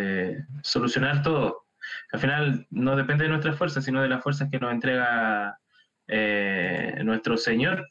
[0.62, 1.64] solucionar todo
[2.12, 5.58] al final no depende de nuestras fuerzas, sino de las fuerzas que nos entrega
[6.08, 7.88] eh, nuestro Señor.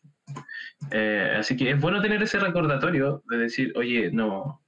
[0.91, 4.61] Eh, así que es bueno tener ese recordatorio de decir, oye, no,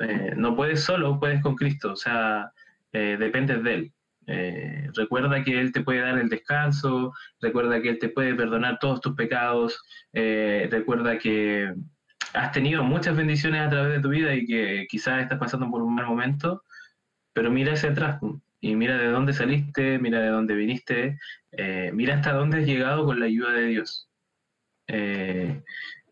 [0.00, 2.52] eh, no puedes solo, puedes con Cristo, o sea,
[2.92, 3.92] dependes de Él.
[4.26, 9.00] Recuerda que Él te puede dar el descanso, recuerda que Él te puede perdonar todos
[9.00, 9.80] tus pecados,
[10.12, 11.72] recuerda que
[12.34, 15.82] has tenido muchas bendiciones a través de tu vida y que quizás estás pasando por
[15.82, 16.62] un mal momento,
[17.32, 18.18] pero mira hacia atrás,
[18.60, 21.18] y mira de dónde saliste, mira de dónde viniste,
[21.52, 24.08] eh, mira hasta dónde has llegado con la ayuda de Dios.
[24.88, 25.62] Eh,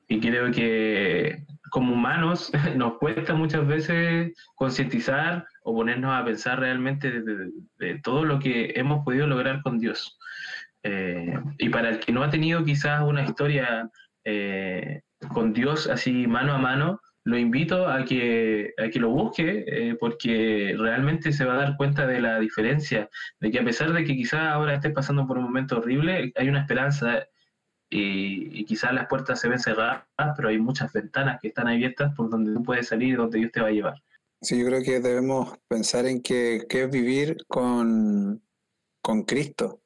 [0.09, 7.11] y creo que como humanos nos cuesta muchas veces concientizar o ponernos a pensar realmente
[7.11, 10.18] de, todo lo que hemos podido lograr con Dios.
[10.83, 13.90] Eh, y para el que no ha tenido quizás una historia
[15.29, 19.96] con Dios así mano a mano, lo invito a que, a que lo busque eh,
[19.98, 23.09] porque realmente se va a dar cuenta de la diferencia,
[23.40, 26.48] de que a pesar de que quizás ahora estés pasando por un momento horrible, hay
[26.48, 27.27] una esperanza
[27.88, 30.05] y, quizás las puertas se ven cerradas,
[30.37, 33.53] pero hay muchas ventanas que están abiertas por donde tú puedes salir y donde Dios
[33.53, 34.03] te va a llevar.
[34.44, 38.42] Sí, yo creo que debemos pensar en que, es vivir con,
[39.00, 39.80] con Cristo.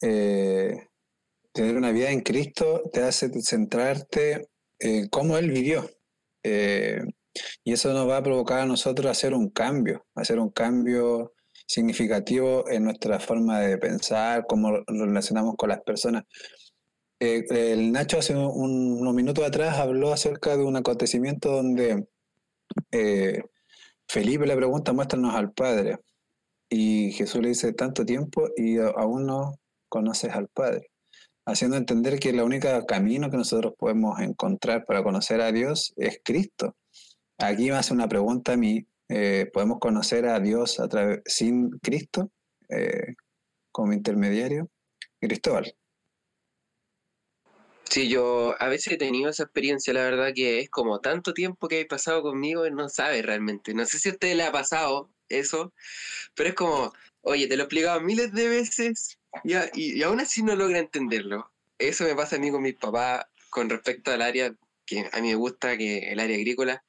[0.00, 0.88] Eh,
[1.52, 5.86] tener una vida en Cristo te hace centrarte en cómo Él vivió
[6.42, 7.02] eh,
[7.62, 11.34] y eso nos va a provocar a nosotros hacer un cambio, hacer un cambio
[11.66, 16.24] significativo en nuestra forma de pensar, cómo nos relacionamos con las personas.
[17.20, 22.08] Eh, el Nacho hace unos minutos atrás habló acerca de un acontecimiento donde
[24.12, 25.98] Felipe le pregunta, muéstranos al Padre.
[26.68, 29.54] Y Jesús le dice, tanto tiempo y aún no
[29.88, 30.90] conoces al Padre
[31.50, 36.20] haciendo entender que el único camino que nosotros podemos encontrar para conocer a Dios es
[36.22, 36.76] Cristo.
[37.38, 40.88] Aquí me hace una pregunta a mí, eh, ¿podemos conocer a Dios a
[41.24, 42.30] sin Cristo
[42.68, 43.14] eh,
[43.72, 44.68] como intermediario?
[45.20, 45.74] Cristóbal.
[47.90, 51.66] Sí, yo a veces he tenido esa experiencia, la verdad que es como tanto tiempo
[51.66, 53.74] que he pasado conmigo y no sabe realmente.
[53.74, 55.74] No sé si a usted le ha pasado eso,
[56.34, 60.42] pero es como, oye, te lo he explicado miles de veces y, y, aún así
[60.42, 61.50] no logra entenderlo.
[61.78, 64.54] Eso me pasa a mí con mi papá con respecto al área
[64.86, 66.84] que a mí me gusta, que el área agrícola.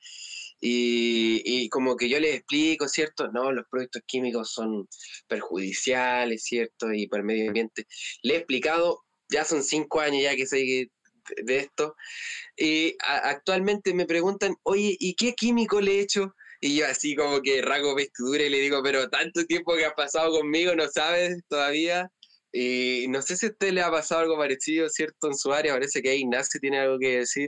[0.60, 3.32] Y, y, como que yo les explico, ¿cierto?
[3.32, 4.88] No, los productos químicos son
[5.28, 6.94] perjudiciales, ¿cierto?
[6.94, 7.88] Y para el medio ambiente.
[8.22, 10.92] Le he explicado, ya son cinco años ya que soy
[11.44, 11.96] de esto.
[12.58, 16.36] Y actualmente me preguntan, oye, ¿y qué químico le he hecho?
[16.60, 19.94] Y yo así como que rasgo vestidura y le digo, pero tanto tiempo que has
[19.94, 22.10] pasado conmigo, no sabes todavía.
[22.54, 25.28] Y no sé si a usted le ha pasado algo parecido, ¿cierto?
[25.28, 27.48] En su área, parece que Ignacio tiene algo que decir.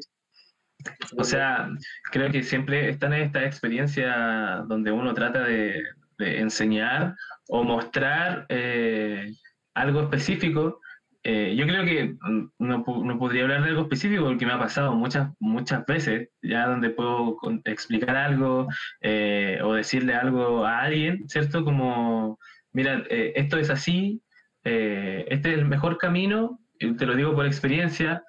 [1.18, 1.70] O sea,
[2.12, 5.82] creo que siempre están en esta experiencia donde uno trata de,
[6.20, 7.16] enseñar
[7.50, 9.30] o mostrar eh,
[9.74, 10.80] algo específico.
[11.24, 12.16] Eh, yo creo que
[12.60, 16.68] no, no, podría hablar de algo específico porque me ha pasado muchas, muchas veces, ya
[16.68, 18.68] donde puedo explicar algo
[19.02, 21.64] eh, o decirle algo a alguien, ¿cierto?
[21.64, 22.38] Como,
[22.74, 24.22] mira, esto es así,
[24.64, 28.22] este es el mejor camino, y te lo digo por experiencia,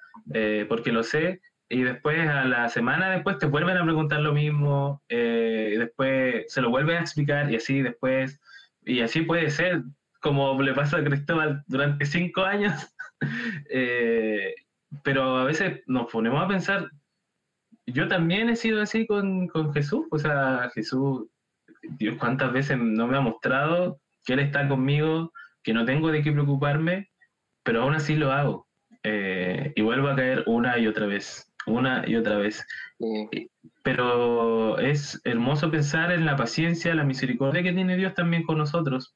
[0.69, 5.01] porque lo sé, y después a la semana después te vuelven a preguntar lo mismo,
[5.09, 8.39] eh, y después se lo vuelven a explicar y así después,
[8.83, 9.81] y así puede ser,
[10.25, 12.73] como le pasa a Cristóbal durante cinco años,
[13.69, 14.55] eh,
[15.03, 16.89] pero a veces nos ponemos a pensar,
[17.85, 21.27] yo también he sido así con, con Jesús, o sea, Jesús,
[21.99, 26.23] Dios cuántas veces no me ha mostrado que Él está conmigo, que no tengo de
[26.23, 27.11] qué preocuparme,
[27.61, 28.67] pero aún así lo hago.
[29.03, 32.65] Eh, y vuelvo a caer una y otra vez una y otra vez.
[33.83, 39.15] Pero es hermoso pensar en la paciencia, la misericordia que tiene Dios también con nosotros,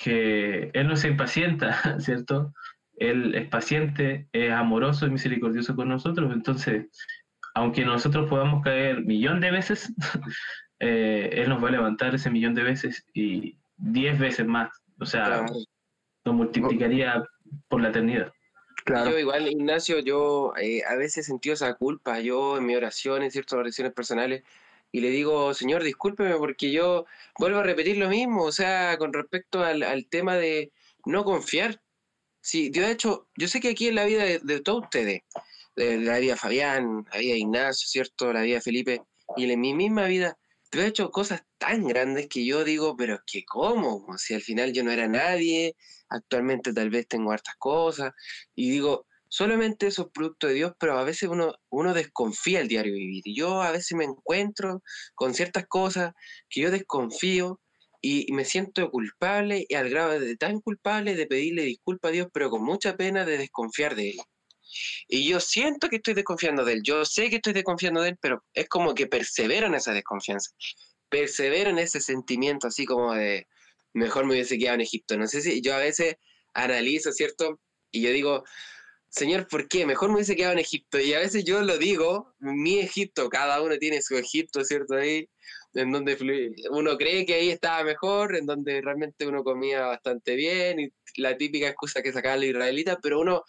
[0.00, 2.52] que Él no se impacienta, ¿cierto?
[2.96, 6.32] Él es paciente, es amoroso y misericordioso con nosotros.
[6.32, 6.86] Entonces,
[7.54, 9.92] aunque nosotros podamos caer millón de veces,
[10.80, 14.70] eh, Él nos va a levantar ese millón de veces y diez veces más.
[14.98, 15.46] O sea,
[16.24, 17.22] lo multiplicaría
[17.68, 18.32] por la eternidad.
[18.86, 23.22] Yo igual, Ignacio, yo eh, a veces he sentido esa culpa, yo en mi oración,
[23.22, 24.42] en ciertas oraciones personales,
[24.92, 27.06] y le digo, Señor, discúlpeme porque yo
[27.38, 30.72] vuelvo a repetir lo mismo, o sea, con respecto al, tema de
[31.04, 31.80] no confiar.
[32.40, 35.22] Sí, yo de hecho, yo sé que aquí en la vida de, todos ustedes,
[35.76, 38.32] de la vida de Fabián, la vida de Ignacio, ¿cierto?
[38.32, 39.02] La vida de Felipe,
[39.36, 40.36] y en mi misma vida,
[40.72, 44.06] yo he hecho cosas tan grandes que yo digo, pero es que ¿cómo?
[44.18, 45.76] Si al final yo no era nadie,
[46.08, 48.12] actualmente tal vez tengo hartas cosas,
[48.54, 52.68] y digo, solamente eso es producto de Dios, pero a veces uno, uno desconfía el
[52.68, 53.22] diario vivir.
[53.24, 54.82] Yo a veces me encuentro
[55.14, 56.12] con ciertas cosas
[56.50, 57.60] que yo desconfío
[58.02, 62.28] y me siento culpable y al grado de tan culpable de pedirle disculpas a Dios,
[62.32, 64.16] pero con mucha pena de desconfiar de Él.
[65.08, 68.18] Y yo siento que estoy desconfiando de Él, yo sé que estoy desconfiando de Él,
[68.20, 70.50] pero es como que persevero en esa desconfianza,
[71.08, 73.46] persevero en ese sentimiento así como de,
[73.92, 75.16] mejor me hubiese quedado en Egipto.
[75.16, 76.16] No sé si yo a veces
[76.54, 77.60] analizo, ¿cierto?
[77.90, 78.44] Y yo digo,
[79.10, 79.84] Señor, ¿por qué?
[79.86, 80.98] Mejor me hubiese quedado en Egipto.
[81.00, 84.94] Y a veces yo lo digo, mi Egipto, cada uno tiene su Egipto, ¿cierto?
[84.94, 85.28] Ahí,
[85.74, 86.16] en donde
[86.70, 91.36] uno cree que ahí estaba mejor, en donde realmente uno comía bastante bien, y la
[91.36, 93.44] típica excusa que sacaba la israelita, pero uno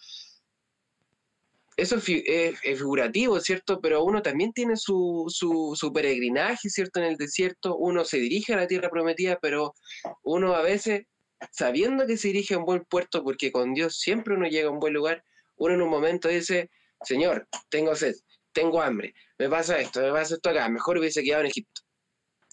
[1.76, 3.80] eso es, figurativo, ¿cierto?
[3.80, 7.00] Pero uno también tiene su, su, peregrinaje, ¿cierto?
[7.00, 9.74] En el desierto, uno se dirige a la tierra prometida, pero
[10.22, 11.04] uno a veces,
[11.50, 14.72] sabiendo que se dirige a un buen puerto, porque con Dios siempre uno llega a
[14.72, 15.24] un buen lugar,
[15.64, 16.70] uno en un momento dice,
[17.02, 18.14] Señor, tengo sed,
[18.52, 21.82] tengo hambre, me pasa esto, me pasa esto acá, mejor hubiese quedado en Egipto.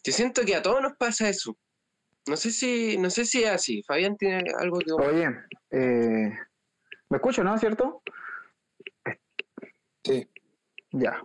[0.03, 1.57] Yo siento que a todos nos pasa eso.
[2.27, 3.83] No sé si, no sé si es así.
[3.83, 4.91] Fabián tiene algo que...
[4.91, 5.27] Oye,
[5.71, 6.31] eh,
[7.09, 7.57] ¿me escucho, no?
[7.57, 8.03] ¿Cierto?
[10.03, 10.29] Sí.
[10.91, 11.21] Ya.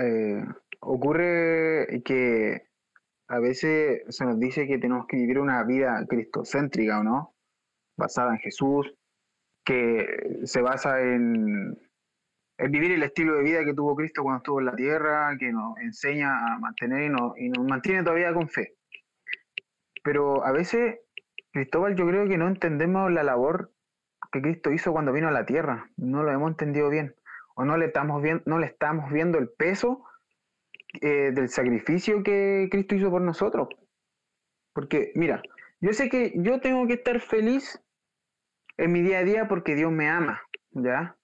[0.00, 0.44] Eh,
[0.80, 2.66] ocurre que
[3.28, 7.34] a veces se nos dice que tenemos que vivir una vida cristocéntrica, ¿o no?
[7.96, 8.92] Basada en Jesús,
[9.66, 11.76] que se basa en,
[12.70, 15.76] vivir el estilo de vida que tuvo Cristo cuando estuvo en la tierra, que nos
[15.78, 17.02] enseña a mantener
[17.36, 18.76] y nos, mantiene todavía con fe.
[20.04, 21.00] Pero a veces,
[21.52, 23.72] Cristóbal, yo creo que no entendemos la labor
[24.30, 25.90] que Cristo hizo cuando vino a la tierra.
[25.96, 27.16] No lo hemos entendido bien.
[27.56, 30.04] O no le estamos viendo, no le estamos viendo el peso
[31.00, 33.68] eh, del sacrificio que Cristo hizo por nosotros.
[34.72, 35.42] Porque, mira,
[35.80, 37.82] yo sé que yo tengo que estar feliz
[38.78, 41.16] en mi día a día porque Dios me ama, ¿ya?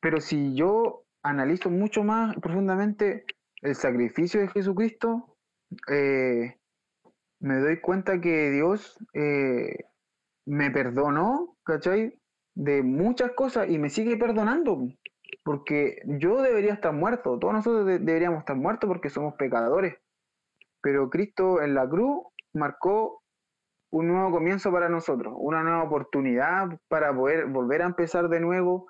[0.00, 3.24] Pero si yo analizo mucho más profundamente
[3.60, 5.36] el sacrificio de Jesucristo,
[5.88, 6.56] eh,
[7.40, 9.84] me doy cuenta que Dios eh,
[10.46, 12.18] me perdonó, ¿cachai?
[12.54, 14.88] De muchas cosas y me sigue perdonando.
[15.44, 19.96] Porque yo debería estar muerto, todos nosotros deberíamos estar muertos porque somos pecadores.
[20.82, 23.21] Pero Cristo en la cruz marcó
[23.92, 28.88] un nuevo comienzo para nosotros, una nueva oportunidad para poder volver a empezar de nuevo.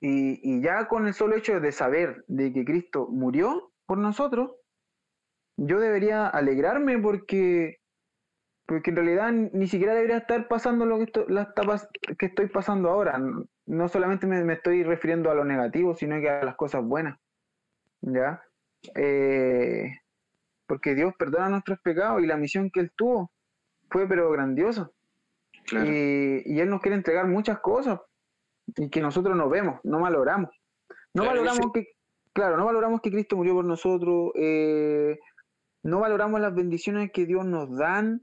[0.00, 4.52] Y, y ya con el solo hecho de saber de que Cristo murió por nosotros,
[5.56, 7.80] yo debería alegrarme porque
[8.68, 12.48] porque en realidad ni siquiera debería estar pasando lo que estoy, las tapas que estoy
[12.48, 13.18] pasando ahora.
[13.64, 17.18] No solamente me, estoy refiriendo a lo negativo, sino que a las cosas buenas.
[18.02, 18.42] ¿Ya?
[18.94, 19.90] Eh,
[20.66, 23.32] porque Dios perdona nuestros pecados y la misión que Él tuvo
[23.90, 24.90] fue pero grandiosa.
[25.70, 28.00] Y, y, Él nos quiere entregar muchas cosas
[28.76, 30.50] y que nosotros no vemos, no valoramos.
[31.14, 31.88] No valoramos que,
[32.32, 35.18] claro, no valoramos que Cristo murió por nosotros, eh,
[35.82, 38.22] no valoramos las bendiciones que Dios nos dan,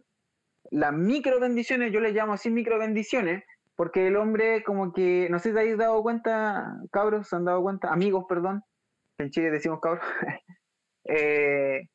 [0.72, 3.44] las micro bendiciones, yo les llamo así micro bendiciones,
[3.76, 7.62] porque el hombre como que, no sé si habéis dado cuenta, cabros, ¿se han dado
[7.62, 7.92] cuenta?
[7.92, 8.64] Amigos, perdón,
[9.18, 10.04] en Chile decimos cabros,
[11.06, 11.90] eh,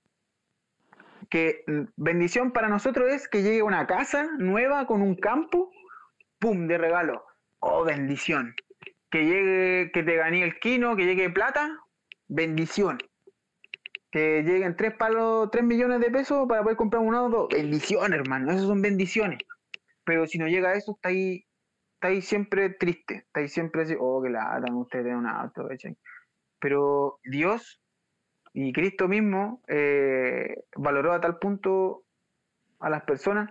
[1.30, 1.64] que
[1.96, 5.70] bendición para nosotros es que llegue una casa nueva con un campo,
[6.40, 7.24] ¡pum!, de regalo.
[7.60, 8.54] Oh, bendición.
[9.10, 11.78] Que llegue, que te gane el quino, que llegue plata,
[12.26, 12.98] bendición.
[14.10, 18.50] Que lleguen tres palos, tres millones de pesos para poder comprar un auto, bendición, hermano.
[18.50, 19.38] Esas son bendiciones.
[20.04, 21.46] Pero si no llega eso, está ahí,
[21.94, 23.14] está ahí siempre triste.
[23.26, 25.68] Está ahí siempre así, oh, que la atan ustedes un auto,
[26.58, 27.79] Pero Dios
[28.52, 32.04] y Cristo mismo eh, valoró a tal punto
[32.78, 33.50] a las personas,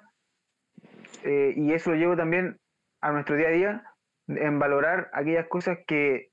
[1.24, 2.60] eh, y eso lo llevo también
[3.02, 3.84] a nuestro día a día,
[4.28, 6.32] en valorar aquellas cosas que,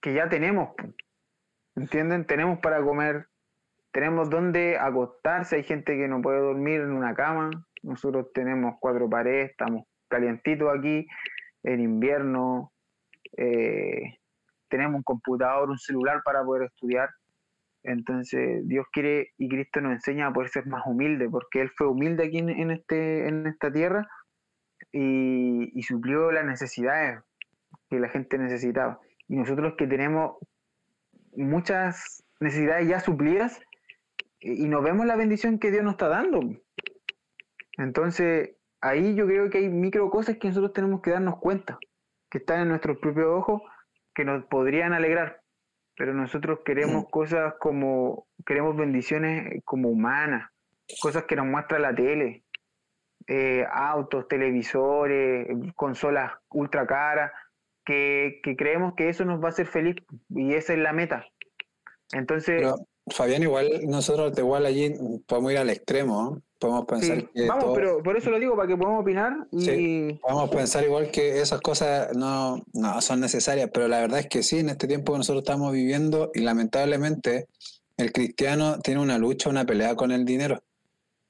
[0.00, 0.70] que ya tenemos.
[1.76, 2.26] ¿Entienden?
[2.26, 3.28] Tenemos para comer,
[3.92, 7.50] tenemos donde acostarse, hay gente que no puede dormir en una cama,
[7.82, 11.06] nosotros tenemos cuatro paredes, estamos calientitos aquí
[11.62, 12.72] en invierno,
[13.36, 14.18] eh,
[14.68, 17.08] tenemos un computador, un celular para poder estudiar.
[17.88, 21.88] Entonces Dios quiere y Cristo nos enseña a poder ser más humilde, porque Él fue
[21.88, 24.06] humilde aquí en, este, en esta tierra
[24.92, 27.20] y, suplió las necesidades
[27.88, 29.00] que la gente necesitaba.
[29.26, 30.36] Y nosotros que tenemos
[31.34, 33.58] muchas necesidades ya suplidas
[34.40, 36.40] y nos vemos la bendición que Dios nos está dando.
[37.78, 41.78] Entonces, ahí yo creo que hay micro cosas que nosotros tenemos que darnos cuenta,
[42.30, 43.62] que están en nuestros propios ojos,
[44.14, 45.37] que nos podrían alegrar.
[45.98, 50.48] Pero nosotros queremos cosas como, queremos bendiciones como humanas,
[51.02, 52.44] cosas que nos muestra la tele,
[53.26, 57.32] eh, autos, televisores, consolas ultra caras,
[57.84, 59.96] que, creemos que eso nos va a hacer feliz
[60.30, 61.26] y esa es la meta.
[62.12, 62.72] Entonces...
[63.10, 64.94] Fabián, igual nosotros igual allí
[65.26, 67.46] podemos ir al extremo, podemos pensar que...
[67.46, 70.14] Vamos, pero por eso lo digo, para que podamos opinar y...
[70.14, 74.42] podemos pensar igual que esas cosas no, no son necesarias, pero la verdad es que
[74.42, 77.46] sí, en este tiempo que nosotros estamos viviendo y lamentablemente
[77.96, 80.62] el cristiano tiene una lucha, una pelea con el dinero.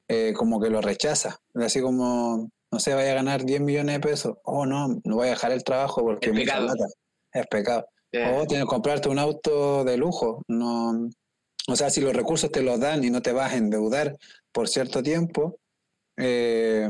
[0.09, 1.39] Eh, como que lo rechaza.
[1.55, 4.39] Así como, no sé, vaya a ganar 10 millones de pesos.
[4.45, 6.75] Oh, no, no voy a dejar el trabajo porque es pecado.
[7.33, 7.87] Es pecado.
[8.13, 10.43] O tienes que comprarte un auto de lujo.
[10.49, 11.11] No,
[11.69, 14.17] o sea, si los recursos te los dan y no te vas a endeudar
[14.53, 15.59] por cierto tiempo,
[16.17, 16.89] eh,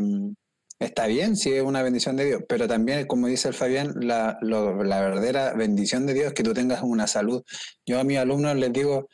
[0.79, 4.39] está bien si es una bendición de Dios, pero también, como dice el Fabián, la,
[4.41, 7.43] la verdadera bendición de Dios es que tú tengas una salud.
[7.85, 9.09] Yo a mis alumnos les digo,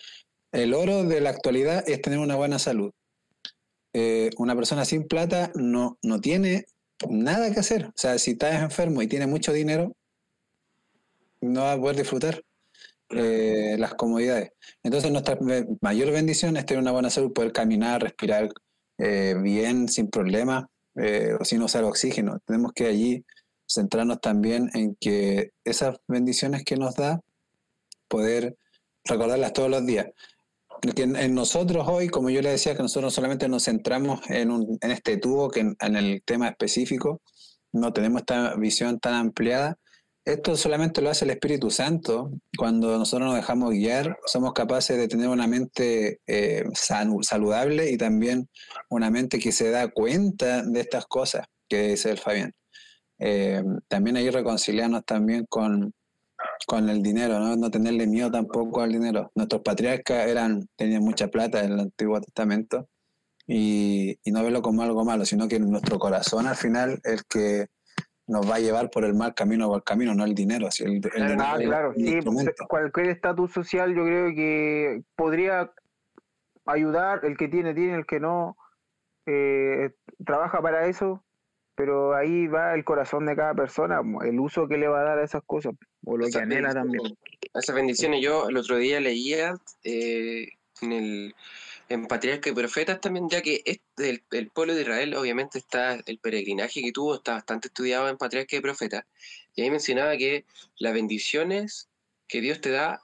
[0.52, 2.92] el oro de la actualidad es tener una buena salud.
[3.94, 6.66] Eh, una persona sin plata no, no tiene
[7.08, 7.86] nada que hacer.
[7.86, 9.96] O sea, si estás enfermo y tienes mucho dinero,
[11.40, 12.42] no vas a poder disfrutar
[13.14, 14.50] eh, las comodidades.
[14.82, 15.38] Entonces, nuestra
[15.80, 18.48] mayor bendición es tener una buena salud, poder caminar, respirar
[18.98, 20.64] eh, bien, sin problemas,
[20.96, 22.38] o sin usar oxígeno.
[22.46, 23.24] Tenemos que allí
[23.68, 27.20] centrarnos también en que esas bendiciones que nos da,
[28.06, 28.56] poder
[29.04, 30.06] recordarlas todos los días
[30.96, 34.50] en, nosotros hoy, como yo le decía, que nosotros solamente nos centramos en,
[34.80, 37.20] en este tubo, que en, el tema específico,
[37.72, 39.78] no tenemos esta visión tan ampliada.
[40.25, 42.31] Esto solamente lo hace el Espíritu Santo.
[42.57, 48.49] Cuando nosotros nos dejamos guiar, somos capaces de tener una mente eh, saludable y también
[48.89, 52.53] una mente que se da cuenta de estas cosas que dice el Fabián.
[53.18, 55.93] Eh, también hay reconciliarnos también con,
[56.66, 57.57] con el dinero, ¿no?
[57.57, 59.31] no tenerle miedo tampoco al dinero.
[59.35, 62.89] Nuestros patriarcas eran, tenían mucha plata en el Antiguo Testamento
[63.47, 67.66] y, no verlo como algo malo, sino que nuestro corazón al final el que
[68.27, 70.68] nos va a llevar por el mal camino o el camino, no el dinero.
[70.81, 71.01] el,
[71.41, 72.18] ah, claro, sí,
[72.68, 75.70] cualquier estatus social yo creo que podría
[76.66, 78.57] ayudar, el que tiene, tiene, el que no,
[79.27, 79.91] eh,
[80.25, 81.22] trabaja para eso,
[81.75, 85.18] pero ahí va el corazón de cada persona, el uso que le va a dar
[85.18, 87.03] a esas cosas, o lo que anhela también.
[87.53, 90.49] Esas bendiciones, yo el otro día leía eh,
[90.81, 91.35] en el
[91.89, 93.62] en Patriarca y Profetas también, ya que
[93.97, 98.16] el, el, pueblo de Israel obviamente está, el peregrinaje que tuvo está bastante estudiado en
[98.16, 99.05] Patriarca y Profetas,
[99.55, 100.45] y ahí mencionaba que
[100.78, 101.89] las bendiciones
[102.28, 103.03] que Dios te da,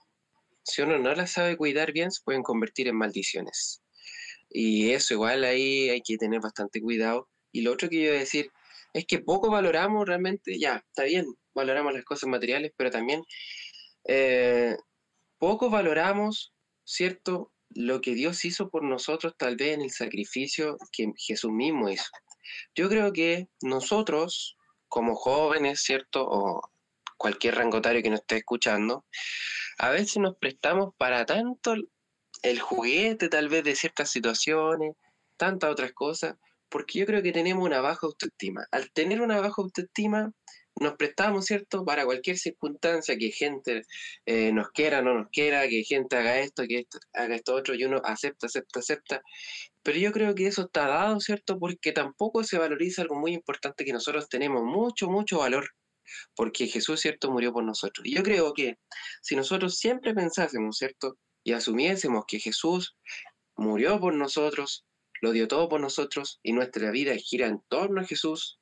[0.63, 3.83] si uno no las sabe cuidar bien, se pueden convertir en maldiciones.
[4.49, 7.29] Y eso igual ahí hay que tener bastante cuidado.
[7.53, 8.51] Y lo otro que yo decir
[8.93, 13.23] es que poco valoramos realmente, ya, está bien, valoramos las cosas materiales, pero también
[14.05, 14.77] eh,
[15.39, 16.53] poco valoramos,
[16.85, 17.53] ¿cierto?
[17.71, 22.11] Lo que Dios hizo por nosotros, tal vez en el sacrificio que Jesús mismo hizo.
[22.75, 24.57] Yo creo que nosotros,
[24.89, 26.27] como jóvenes, ¿cierto?
[26.27, 26.61] O
[27.17, 29.05] cualquier rangotario que nos esté escuchando,
[29.79, 31.75] a veces nos prestamos para tanto
[32.43, 34.95] el juguete, tal vez, de ciertas situaciones,
[35.37, 36.37] tantas otras cosas,
[36.69, 38.67] porque yo creo que tenemos una baja autoestima.
[38.71, 40.33] Al tener una baja autoestima,
[40.77, 43.83] nos prestamos, ¿cierto?, para cualquier circunstancia, que gente
[44.27, 47.85] eh, nos quiera, no nos quiera, que gente haga esto, que haga esto otro, y
[47.85, 49.23] uno acepta, acepta, acepta.
[49.83, 53.85] Pero yo creo que eso está dado, ¿cierto?, porque tampoco se valoriza algo muy importante
[53.85, 55.69] que nosotros tenemos mucho, mucho valor,
[56.35, 58.07] porque Jesús, ¿cierto?, murió por nosotros.
[58.07, 58.79] Y yo creo que
[59.23, 62.97] si nosotros siempre pensásemos, ¿cierto?, y asumiésemos que Jesús
[63.57, 64.85] murió por nosotros,
[65.21, 68.60] lo dio todo por nosotros y nuestra vida gira en torno a Jesús,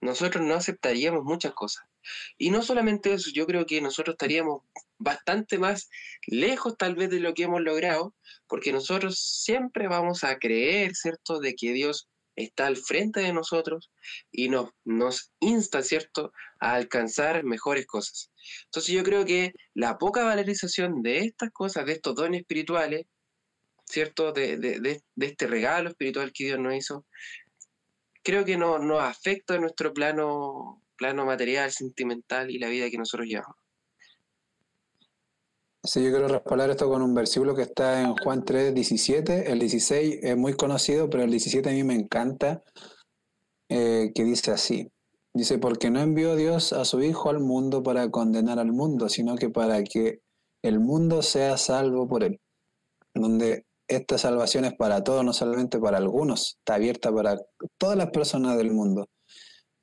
[0.00, 1.84] nosotros no aceptaríamos muchas cosas.
[2.36, 4.62] Y no solamente eso, yo creo que nosotros estaríamos
[4.98, 5.88] bastante más
[6.26, 8.14] lejos tal vez de lo que hemos logrado,
[8.46, 13.90] porque nosotros siempre vamos a creer, ¿cierto?, de que Dios está al frente de nosotros
[14.30, 18.30] y nos, nos insta, ¿cierto?, a alcanzar mejores cosas.
[18.66, 23.06] Entonces yo creo que la poca valorización de estas cosas, de estos dones espirituales,
[23.84, 27.06] ¿cierto?, de, de, de, de este regalo espiritual que Dios nos hizo,
[28.28, 32.98] creo que no, nos afecta a nuestro plano, plano material, sentimental y la vida que
[32.98, 33.56] nosotros llevamos.
[35.82, 39.50] Sí, yo quiero respaldar esto con un versículo que está en Juan 3, 17.
[39.50, 42.62] El 16 es muy conocido, pero el 17 a mí me encanta,
[43.70, 44.92] eh, que dice así.
[45.32, 49.36] Dice, porque no envió Dios a su Hijo al mundo para condenar al mundo, sino
[49.36, 50.20] que para que
[50.62, 52.38] el mundo sea salvo por él.
[53.14, 57.40] Donde esta salvación es para todos, no solamente para algunos, está abierta para
[57.78, 59.08] todas las personas del mundo,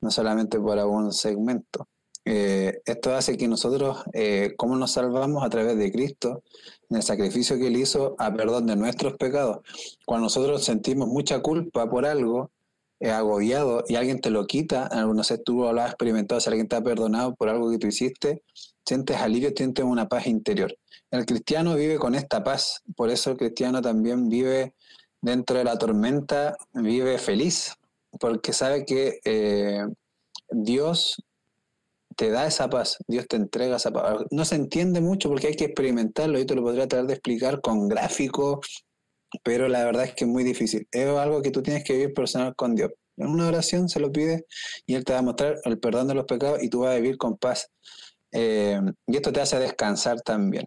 [0.00, 1.88] no solamente para un segmento.
[2.24, 5.44] Eh, esto hace que nosotros, eh, ¿cómo nos salvamos?
[5.44, 6.42] A través de Cristo,
[6.88, 9.58] en el sacrificio que Él hizo a perdón de nuestros pecados.
[10.04, 12.50] Cuando nosotros sentimos mucha culpa por algo,
[13.00, 16.68] eh, agobiado, y alguien te lo quita, no sé, tú lo has experimentado, si alguien
[16.68, 18.42] te ha perdonado por algo que tú hiciste,
[18.86, 20.74] sientes alivio, sientes una paz interior.
[21.10, 24.74] El cristiano vive con esta paz, por eso el cristiano también vive
[25.20, 27.74] dentro de la tormenta, vive feliz,
[28.18, 29.84] porque sabe que eh,
[30.50, 31.16] Dios
[32.16, 34.24] te da esa paz, Dios te entrega esa paz.
[34.30, 37.60] No se entiende mucho porque hay que experimentarlo, y te lo podría tratar de explicar
[37.60, 38.85] con gráficos,
[39.42, 40.86] pero la verdad es que es muy difícil.
[40.90, 42.92] Es algo que tú tienes que vivir personal con Dios.
[43.16, 44.44] En una oración se lo pides
[44.86, 46.96] y Él te va a mostrar el perdón de los pecados y tú vas a
[46.96, 47.70] vivir con paz.
[48.32, 50.66] Eh, y esto te hace descansar también.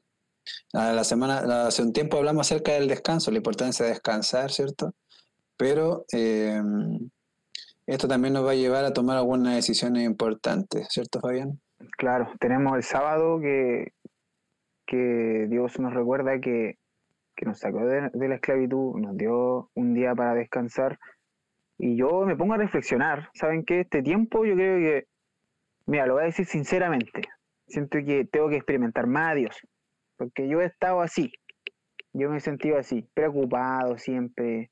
[0.74, 4.93] La semana, hace un tiempo hablamos acerca del descanso, la importancia de descansar, ¿cierto?
[5.57, 6.59] Pero eh,
[7.86, 11.59] esto también nos va a llevar a tomar algunas decisiones importantes, ¿cierto, Fabián?
[11.97, 13.93] Claro, tenemos el sábado que,
[14.88, 16.78] que Dios nos recuerda que,
[17.46, 21.00] nos sacó de, la esclavitud, nos dio un día para descansar.
[21.78, 23.82] Y yo me pongo a reflexionar, ¿saben qué?
[23.82, 25.08] Este tiempo yo creo que,
[25.86, 27.22] mira, lo voy a decir sinceramente,
[27.68, 29.62] siento que tengo que experimentar más a Dios,
[30.18, 31.32] porque yo he estado así,
[32.12, 34.72] yo me he sentido así, preocupado siempre,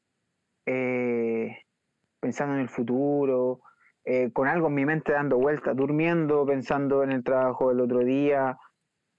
[0.65, 1.57] eh,
[2.19, 3.61] pensando en el futuro,
[4.03, 7.99] eh, con algo en mi mente dando vueltas, durmiendo, pensando en el trabajo del otro
[7.99, 8.57] día,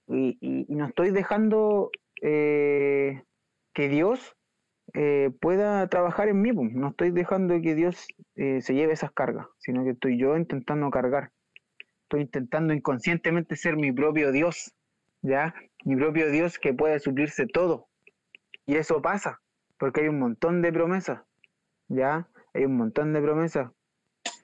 [0.08, 1.90] y, no estoy dejando
[2.22, 3.22] eh,
[3.78, 4.34] que Dios
[4.92, 9.84] eh, pueda trabajar en mí, no estoy dejando que Dios se lleve esas cargas, sino
[9.84, 11.30] que estoy yo intentando cargar,
[12.02, 14.74] estoy intentando inconscientemente ser mi propio Dios,
[15.22, 15.54] ¿ya?
[15.84, 17.86] Mi propio Dios que puede suplirse todo.
[18.66, 19.40] Y eso pasa,
[19.78, 21.20] porque hay un montón de promesas,
[21.86, 22.26] ¿ya?
[22.54, 23.70] hay un montón de promesas.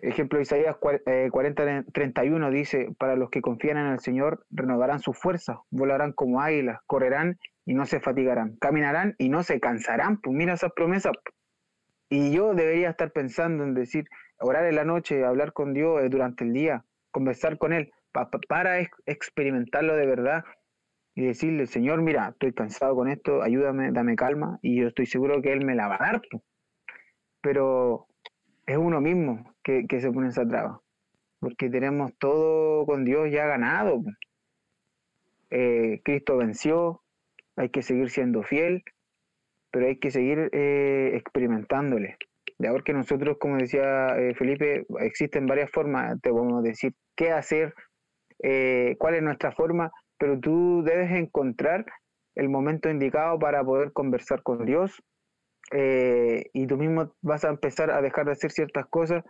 [0.01, 5.18] Ejemplo, Isaías 40, 31 eh, dice, para los que confían en el Señor, renovarán sus
[5.18, 10.21] fuerzas, volarán como águilas, correrán y no se fatigarán, caminarán y no se cansarán.
[10.21, 11.12] Pues mira esas promesas.
[12.11, 14.07] Y yo debería estar pensando en decir,
[14.39, 17.93] orar en la noche, hablar con Dios eh, durante el día, conversar con Él,
[18.49, 20.45] para experimentarlo de verdad
[21.17, 25.43] y decirle, Señor, mira, estoy cansado con esto, ayúdame, dame calma, y yo estoy seguro
[25.43, 26.23] que Él me la va a dar.
[26.31, 26.43] Pues
[27.45, 28.07] pero
[28.67, 30.81] es uno mismo que, se pone esa traba,
[31.41, 34.03] porque tenemos todo con Dios ya ganado.
[35.51, 37.04] Eh, Cristo venció,
[37.57, 38.85] hay que seguir siendo fiel,
[39.71, 42.17] pero hay que seguir eh, experimentándole.
[42.59, 47.33] De ahora que nosotros, como decía eh, Felipe, existen varias formas, te podemos decir qué
[47.33, 47.75] hacer,
[48.99, 51.87] cuál es nuestra forma, pero tú debes encontrar
[52.35, 55.03] el momento indicado para poder conversar con Dios,
[55.73, 59.25] eh, y tú mismo vas a empezar a dejar de hacer ciertas cosas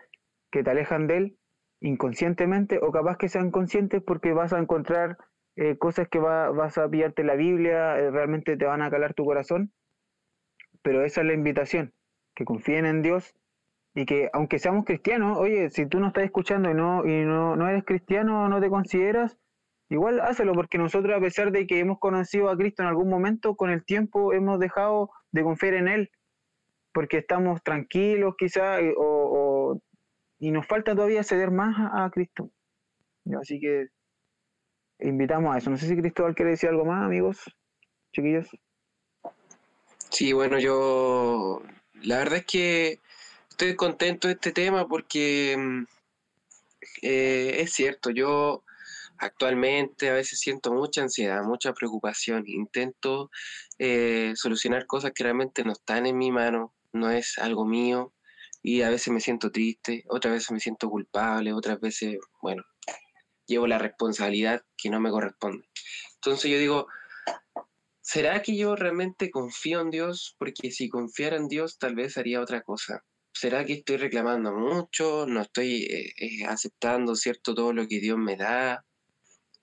[0.51, 1.39] que te alejan de él
[1.81, 5.16] inconscientemente o capaz que sean conscientes porque vas a encontrar
[5.57, 9.24] eh, cosas que vas a pillarte la Biblia, eh, realmente te van a calar tu
[9.24, 9.72] corazón
[10.84, 11.94] pero esa es la invitación,
[12.34, 13.34] que confíen en Dios
[13.94, 17.57] y que aunque seamos cristianos, oye, si tú no estás escuchando y no, y no,
[17.57, 19.38] no eres cristiano o no te consideras,
[19.88, 23.57] igual hácelo, porque nosotros a pesar de que hemos conocido a Cristo en algún momento,
[23.57, 26.11] con el tiempo hemos dejado de confiar en Él,
[26.92, 29.80] porque estamos tranquilos quizás, o,
[30.38, 32.50] y nos falta todavía ceder más a, Cristo.
[33.40, 33.86] Así que
[35.01, 35.70] invitamos a eso.
[35.70, 37.38] No sé si Cristóbal quiere decir algo más, amigos,
[38.12, 38.49] chiquillos.
[40.11, 41.62] Sí, bueno, yo
[42.03, 43.01] la verdad es que
[43.51, 45.84] estoy contento de este tema porque mm,
[47.03, 48.64] eh, es cierto, yo
[49.18, 53.30] actualmente a veces siento mucha ansiedad, mucha preocupación, intento
[53.78, 58.12] eh, solucionar cosas que realmente no están en mi mano, no es algo mío
[58.62, 62.64] y a veces me siento triste, otras veces me siento culpable, otras veces, bueno,
[63.47, 65.68] llevo la responsabilidad que no me corresponde.
[66.16, 66.86] Entonces yo digo,
[68.01, 70.34] ¿será que yo realmente confío en Dios?
[70.38, 73.03] Porque si confiara en Dios tal vez haría otra cosa.
[73.32, 75.26] ¿Será que estoy reclamando mucho?
[75.26, 78.84] ¿No estoy eh, eh, aceptando, cierto, todo lo que Dios me da?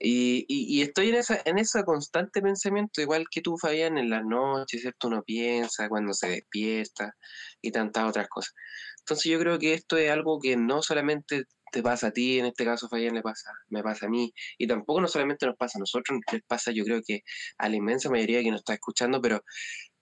[0.03, 4.25] Y, y, estoy en esa, en ese constante pensamiento, igual que tú, Fabián, en las
[4.25, 5.07] noches, ¿cierto?
[5.07, 7.13] Uno piensa cuando se despierta
[7.61, 8.53] y tantas otras cosas.
[8.99, 12.45] Entonces yo creo que esto es algo que no solamente te pasa a ti, en
[12.47, 15.79] este caso Fabián le pasa, me pasa a mí, y tampoco no solamente nos pasa
[15.79, 17.23] a nosotros, les pasa yo creo que
[17.57, 19.43] a la inmensa mayoría que nos está escuchando, pero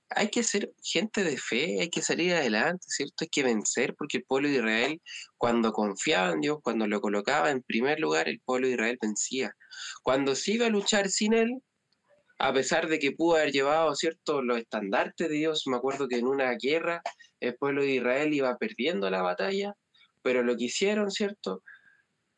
[0.09, 3.15] hay que ser gente de fe, hay que salir adelante, ¿cierto?
[3.21, 5.01] Hay que vencer, porque el pueblo de Israel,
[5.37, 9.55] cuando confiaba en Dios, cuando lo colocaba en primer lugar, el pueblo de Israel vencía.
[10.01, 11.61] Cuando se iba a luchar sin él,
[12.39, 16.17] a pesar de que pudo haber llevado, ¿cierto?, los estandartes de Dios, me acuerdo que
[16.17, 17.01] en una guerra
[17.39, 19.75] el pueblo de Israel iba perdiendo la batalla,
[20.21, 21.63] pero lo que hicieron, ¿cierto?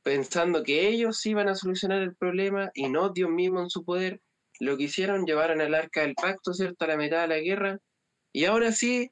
[0.04, 4.22] Pensando que ellos iban a solucionar el problema y no Dios mismo en su poder,
[4.60, 7.80] lo que hicieron, llevaron el arca del pacto, ¿cierto?, a la mitad de la guerra,
[8.34, 9.12] y ahora sí,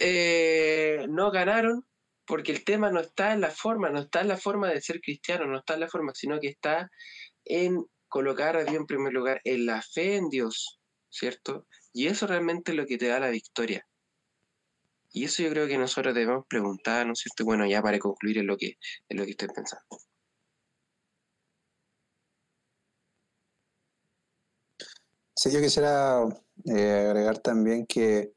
[0.00, 1.84] eh, no ganaron,
[2.26, 5.00] porque el tema no está en la forma, no está en la forma de ser
[5.00, 6.90] cristiano, no está en la forma, sino que está
[7.44, 11.66] en colocar a Dios en primer lugar, en la fe en Dios, ¿cierto?
[11.92, 13.86] Y eso realmente es lo que te da la victoria.
[15.18, 17.44] Y eso yo creo que nosotros debemos preguntar, ¿no es cierto?
[17.44, 18.74] Bueno, ya para concluir en lo que,
[19.08, 19.84] en lo que estoy pensando.
[25.34, 26.22] Sí, yo quisiera
[26.66, 28.32] eh, agregar también que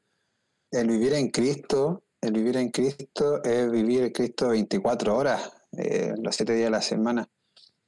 [0.72, 6.12] el vivir en Cristo, el vivir en Cristo es vivir en Cristo 24 horas, eh,
[6.20, 7.30] los siete días de la semana.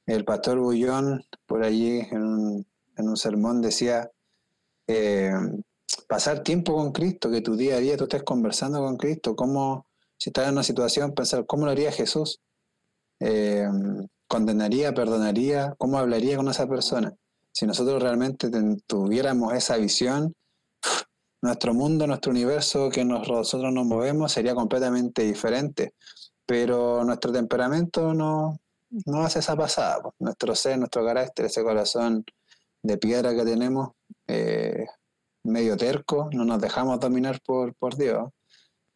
[0.05, 4.09] El pastor Bullón, por allí en un, en un sermón, decía,
[4.87, 5.33] eh,
[6.07, 9.87] pasar tiempo con Cristo, que tu día a día tú estés conversando con Cristo, cómo,
[10.17, 12.41] si estás en una situación, pensar, ¿cómo lo haría Jesús?
[13.19, 13.67] Eh,
[14.27, 15.75] ¿Condenaría, perdonaría?
[15.77, 17.13] ¿Cómo hablaría con esa persona?
[17.51, 18.49] Si nosotros realmente
[18.87, 20.33] tuviéramos esa visión,
[21.41, 25.93] nuestro mundo, nuestro universo que nosotros nos movemos sería completamente diferente.
[26.45, 28.59] Pero nuestro temperamento no,
[29.05, 30.01] no hace esa pasada.
[30.19, 32.25] Nuestro ser, nuestro carácter, ese corazón
[32.81, 33.91] de piedra que tenemos,
[34.27, 34.85] eh,
[35.45, 38.29] medio terco, no nos dejamos dominar por, por Dios.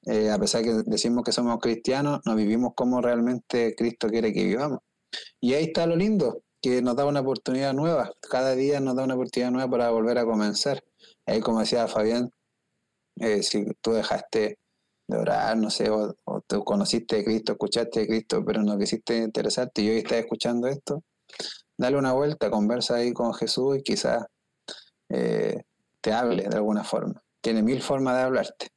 [0.06, 4.44] Eh, a pesar que decimos que somos cristianos, no vivimos como realmente Cristo quiere que
[4.46, 4.80] vivamos.
[5.40, 8.12] Y ahí está lo lindo, que nos da una oportunidad nueva.
[8.30, 10.84] Cada día nos da una oportunidad nueva para volver a comenzar.
[11.26, 12.32] Ahí, como decía Fabián,
[13.20, 14.58] eh, si tú dejaste
[15.08, 16.16] de orar, no sé, o,
[16.48, 20.68] tú conociste a Cristo, escuchaste a Cristo, pero no quisiste interesarte y hoy estás escuchando
[20.68, 21.04] esto,
[21.78, 24.26] dale una vuelta, conversa ahí con Jesús y quizás
[25.10, 25.64] eh,
[26.02, 27.22] te hable de alguna forma.
[27.42, 28.68] Tiene mil formas de hablarte.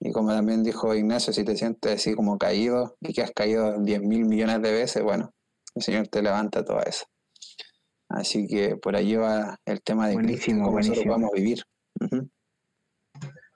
[0.00, 3.80] Y como también dijo Ignacio, si te sientes así como caído y que has caído
[3.80, 5.32] diez mil millones de veces, bueno,
[5.74, 7.06] el Señor te levanta todo eso.
[8.08, 11.62] Así que por ahí va el tema de buenísimo, cómo nosotros vamos a vivir.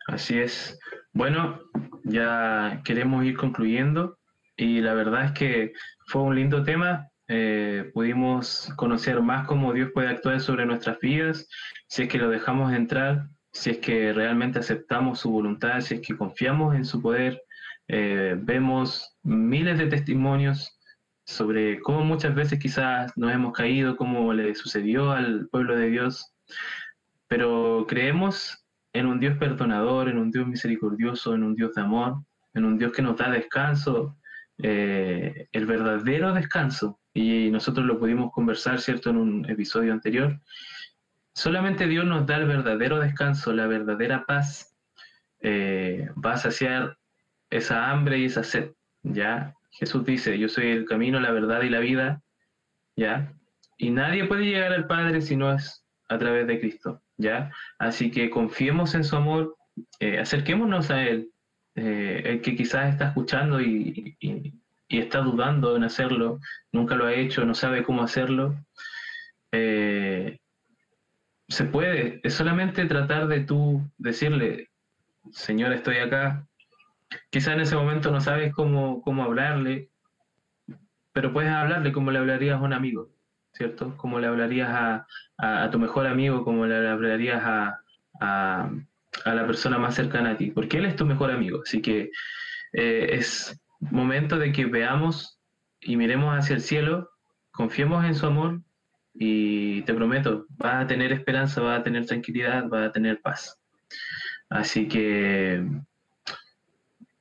[0.09, 0.78] Así es.
[1.12, 1.61] Bueno,
[2.05, 4.18] ya queremos ir concluyendo
[4.57, 5.72] y la verdad es que
[6.07, 7.11] fue un lindo tema.
[7.28, 11.48] Eh, pudimos conocer más cómo Dios puede actuar sobre nuestras vidas
[11.88, 16.00] si es que lo dejamos entrar, si es que realmente aceptamos su voluntad, si es
[16.06, 17.42] que confiamos en su poder.
[17.88, 20.78] Eh, vemos miles de testimonios
[21.24, 26.32] sobre cómo muchas veces quizás nos hemos caído, cómo le sucedió al pueblo de Dios,
[27.28, 32.22] pero creemos en un Dios perdonador, en un Dios misericordioso, en un Dios de amor,
[32.54, 34.16] en un Dios que nos da descanso,
[34.58, 37.00] eh, el verdadero descanso.
[37.16, 40.38] Y nosotros lo pudimos conversar, ¿cierto?, en un episodio anterior.
[41.32, 44.76] Solamente Dios nos da el verdadero descanso, la verdadera paz.
[45.40, 46.98] Eh, va a saciar
[47.48, 49.54] esa hambre y esa sed, ¿ya?
[49.70, 52.22] Jesús dice, yo soy el camino, la verdad y la vida,
[52.96, 53.32] ¿ya?
[53.78, 57.50] Y nadie puede llegar al Padre si no es a través de Cristo, ¿ya?
[57.78, 59.56] Así que confiemos en su amor,
[60.00, 61.30] eh, acerquémonos a Él,
[61.76, 64.18] eh, el que quizás está escuchando y,
[64.89, 66.41] está dudando en hacerlo,
[66.72, 68.57] nunca lo ha hecho, no sabe cómo hacerlo.
[71.49, 74.70] se puede, es solamente tratar de tú decirle,
[75.32, 76.47] Señor, estoy acá.
[77.30, 79.91] Quizás en ese momento no sabes cómo, cómo hablarle,
[81.12, 83.11] pero puedes hablarle como le hablarías a un amigo,
[83.53, 83.97] ¿cierto?
[83.97, 85.07] Como le hablarías a,
[85.39, 87.80] a, tu mejor amigo, como le hablarías a,
[88.20, 88.70] a,
[89.24, 91.62] la persona más cercana a ti, porque él es tu mejor amigo.
[91.62, 92.11] Así que
[92.72, 95.40] eh, es momento de que veamos
[95.80, 97.10] y miremos hacia el cielo,
[97.52, 98.60] confiemos en su amor
[99.14, 103.58] y te prometo, vas a tener esperanza, vas a tener tranquilidad, vas a tener paz.
[104.50, 105.66] Así que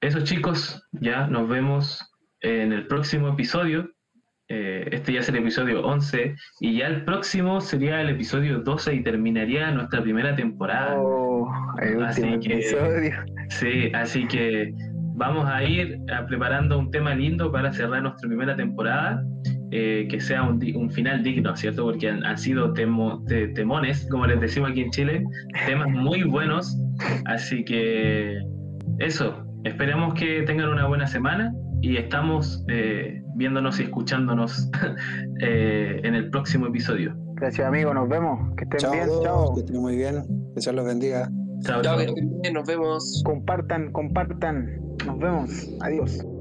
[0.02, 2.02] eso chicos, ya nos vemos
[2.42, 3.92] en el próximo episodio.
[4.48, 8.94] Eh, este ya es el episodio 11 y ya el próximo sería el episodio 12
[8.94, 10.98] y terminaría nuestra primera temporada.
[11.00, 11.50] Oh,
[12.06, 13.26] así que, episodio.
[13.50, 14.72] Sí, así que
[15.16, 19.24] vamos a ir preparando un tema lindo para cerrar nuestra primera temporada.
[19.72, 21.84] Eh, que sea un, un, final digno, ¿cierto?
[21.84, 23.22] Porque han, sido temo,
[23.56, 25.24] temones, como les decimos aquí en Chile,
[25.66, 26.78] temas muy buenos.
[27.26, 28.40] Así que
[29.00, 31.52] eso, esperemos que tengan una buena semana
[31.82, 34.70] y estamos eh, viéndonos y escuchándonos
[35.42, 37.14] eh, en el próximo episodio.
[37.36, 37.94] Gracias, amigo.
[37.94, 38.56] Nos vemos.
[38.56, 39.10] Que estén bien.
[39.24, 39.56] Chao.
[39.56, 40.24] Que estén muy bien.
[40.54, 41.30] Que Dios los bendiga.
[41.66, 41.98] Chao, chao.
[42.54, 43.24] Nos vemos.
[43.26, 44.96] Compartan, compartan.
[45.06, 45.50] Nos vemos.
[45.82, 46.35] Adiós.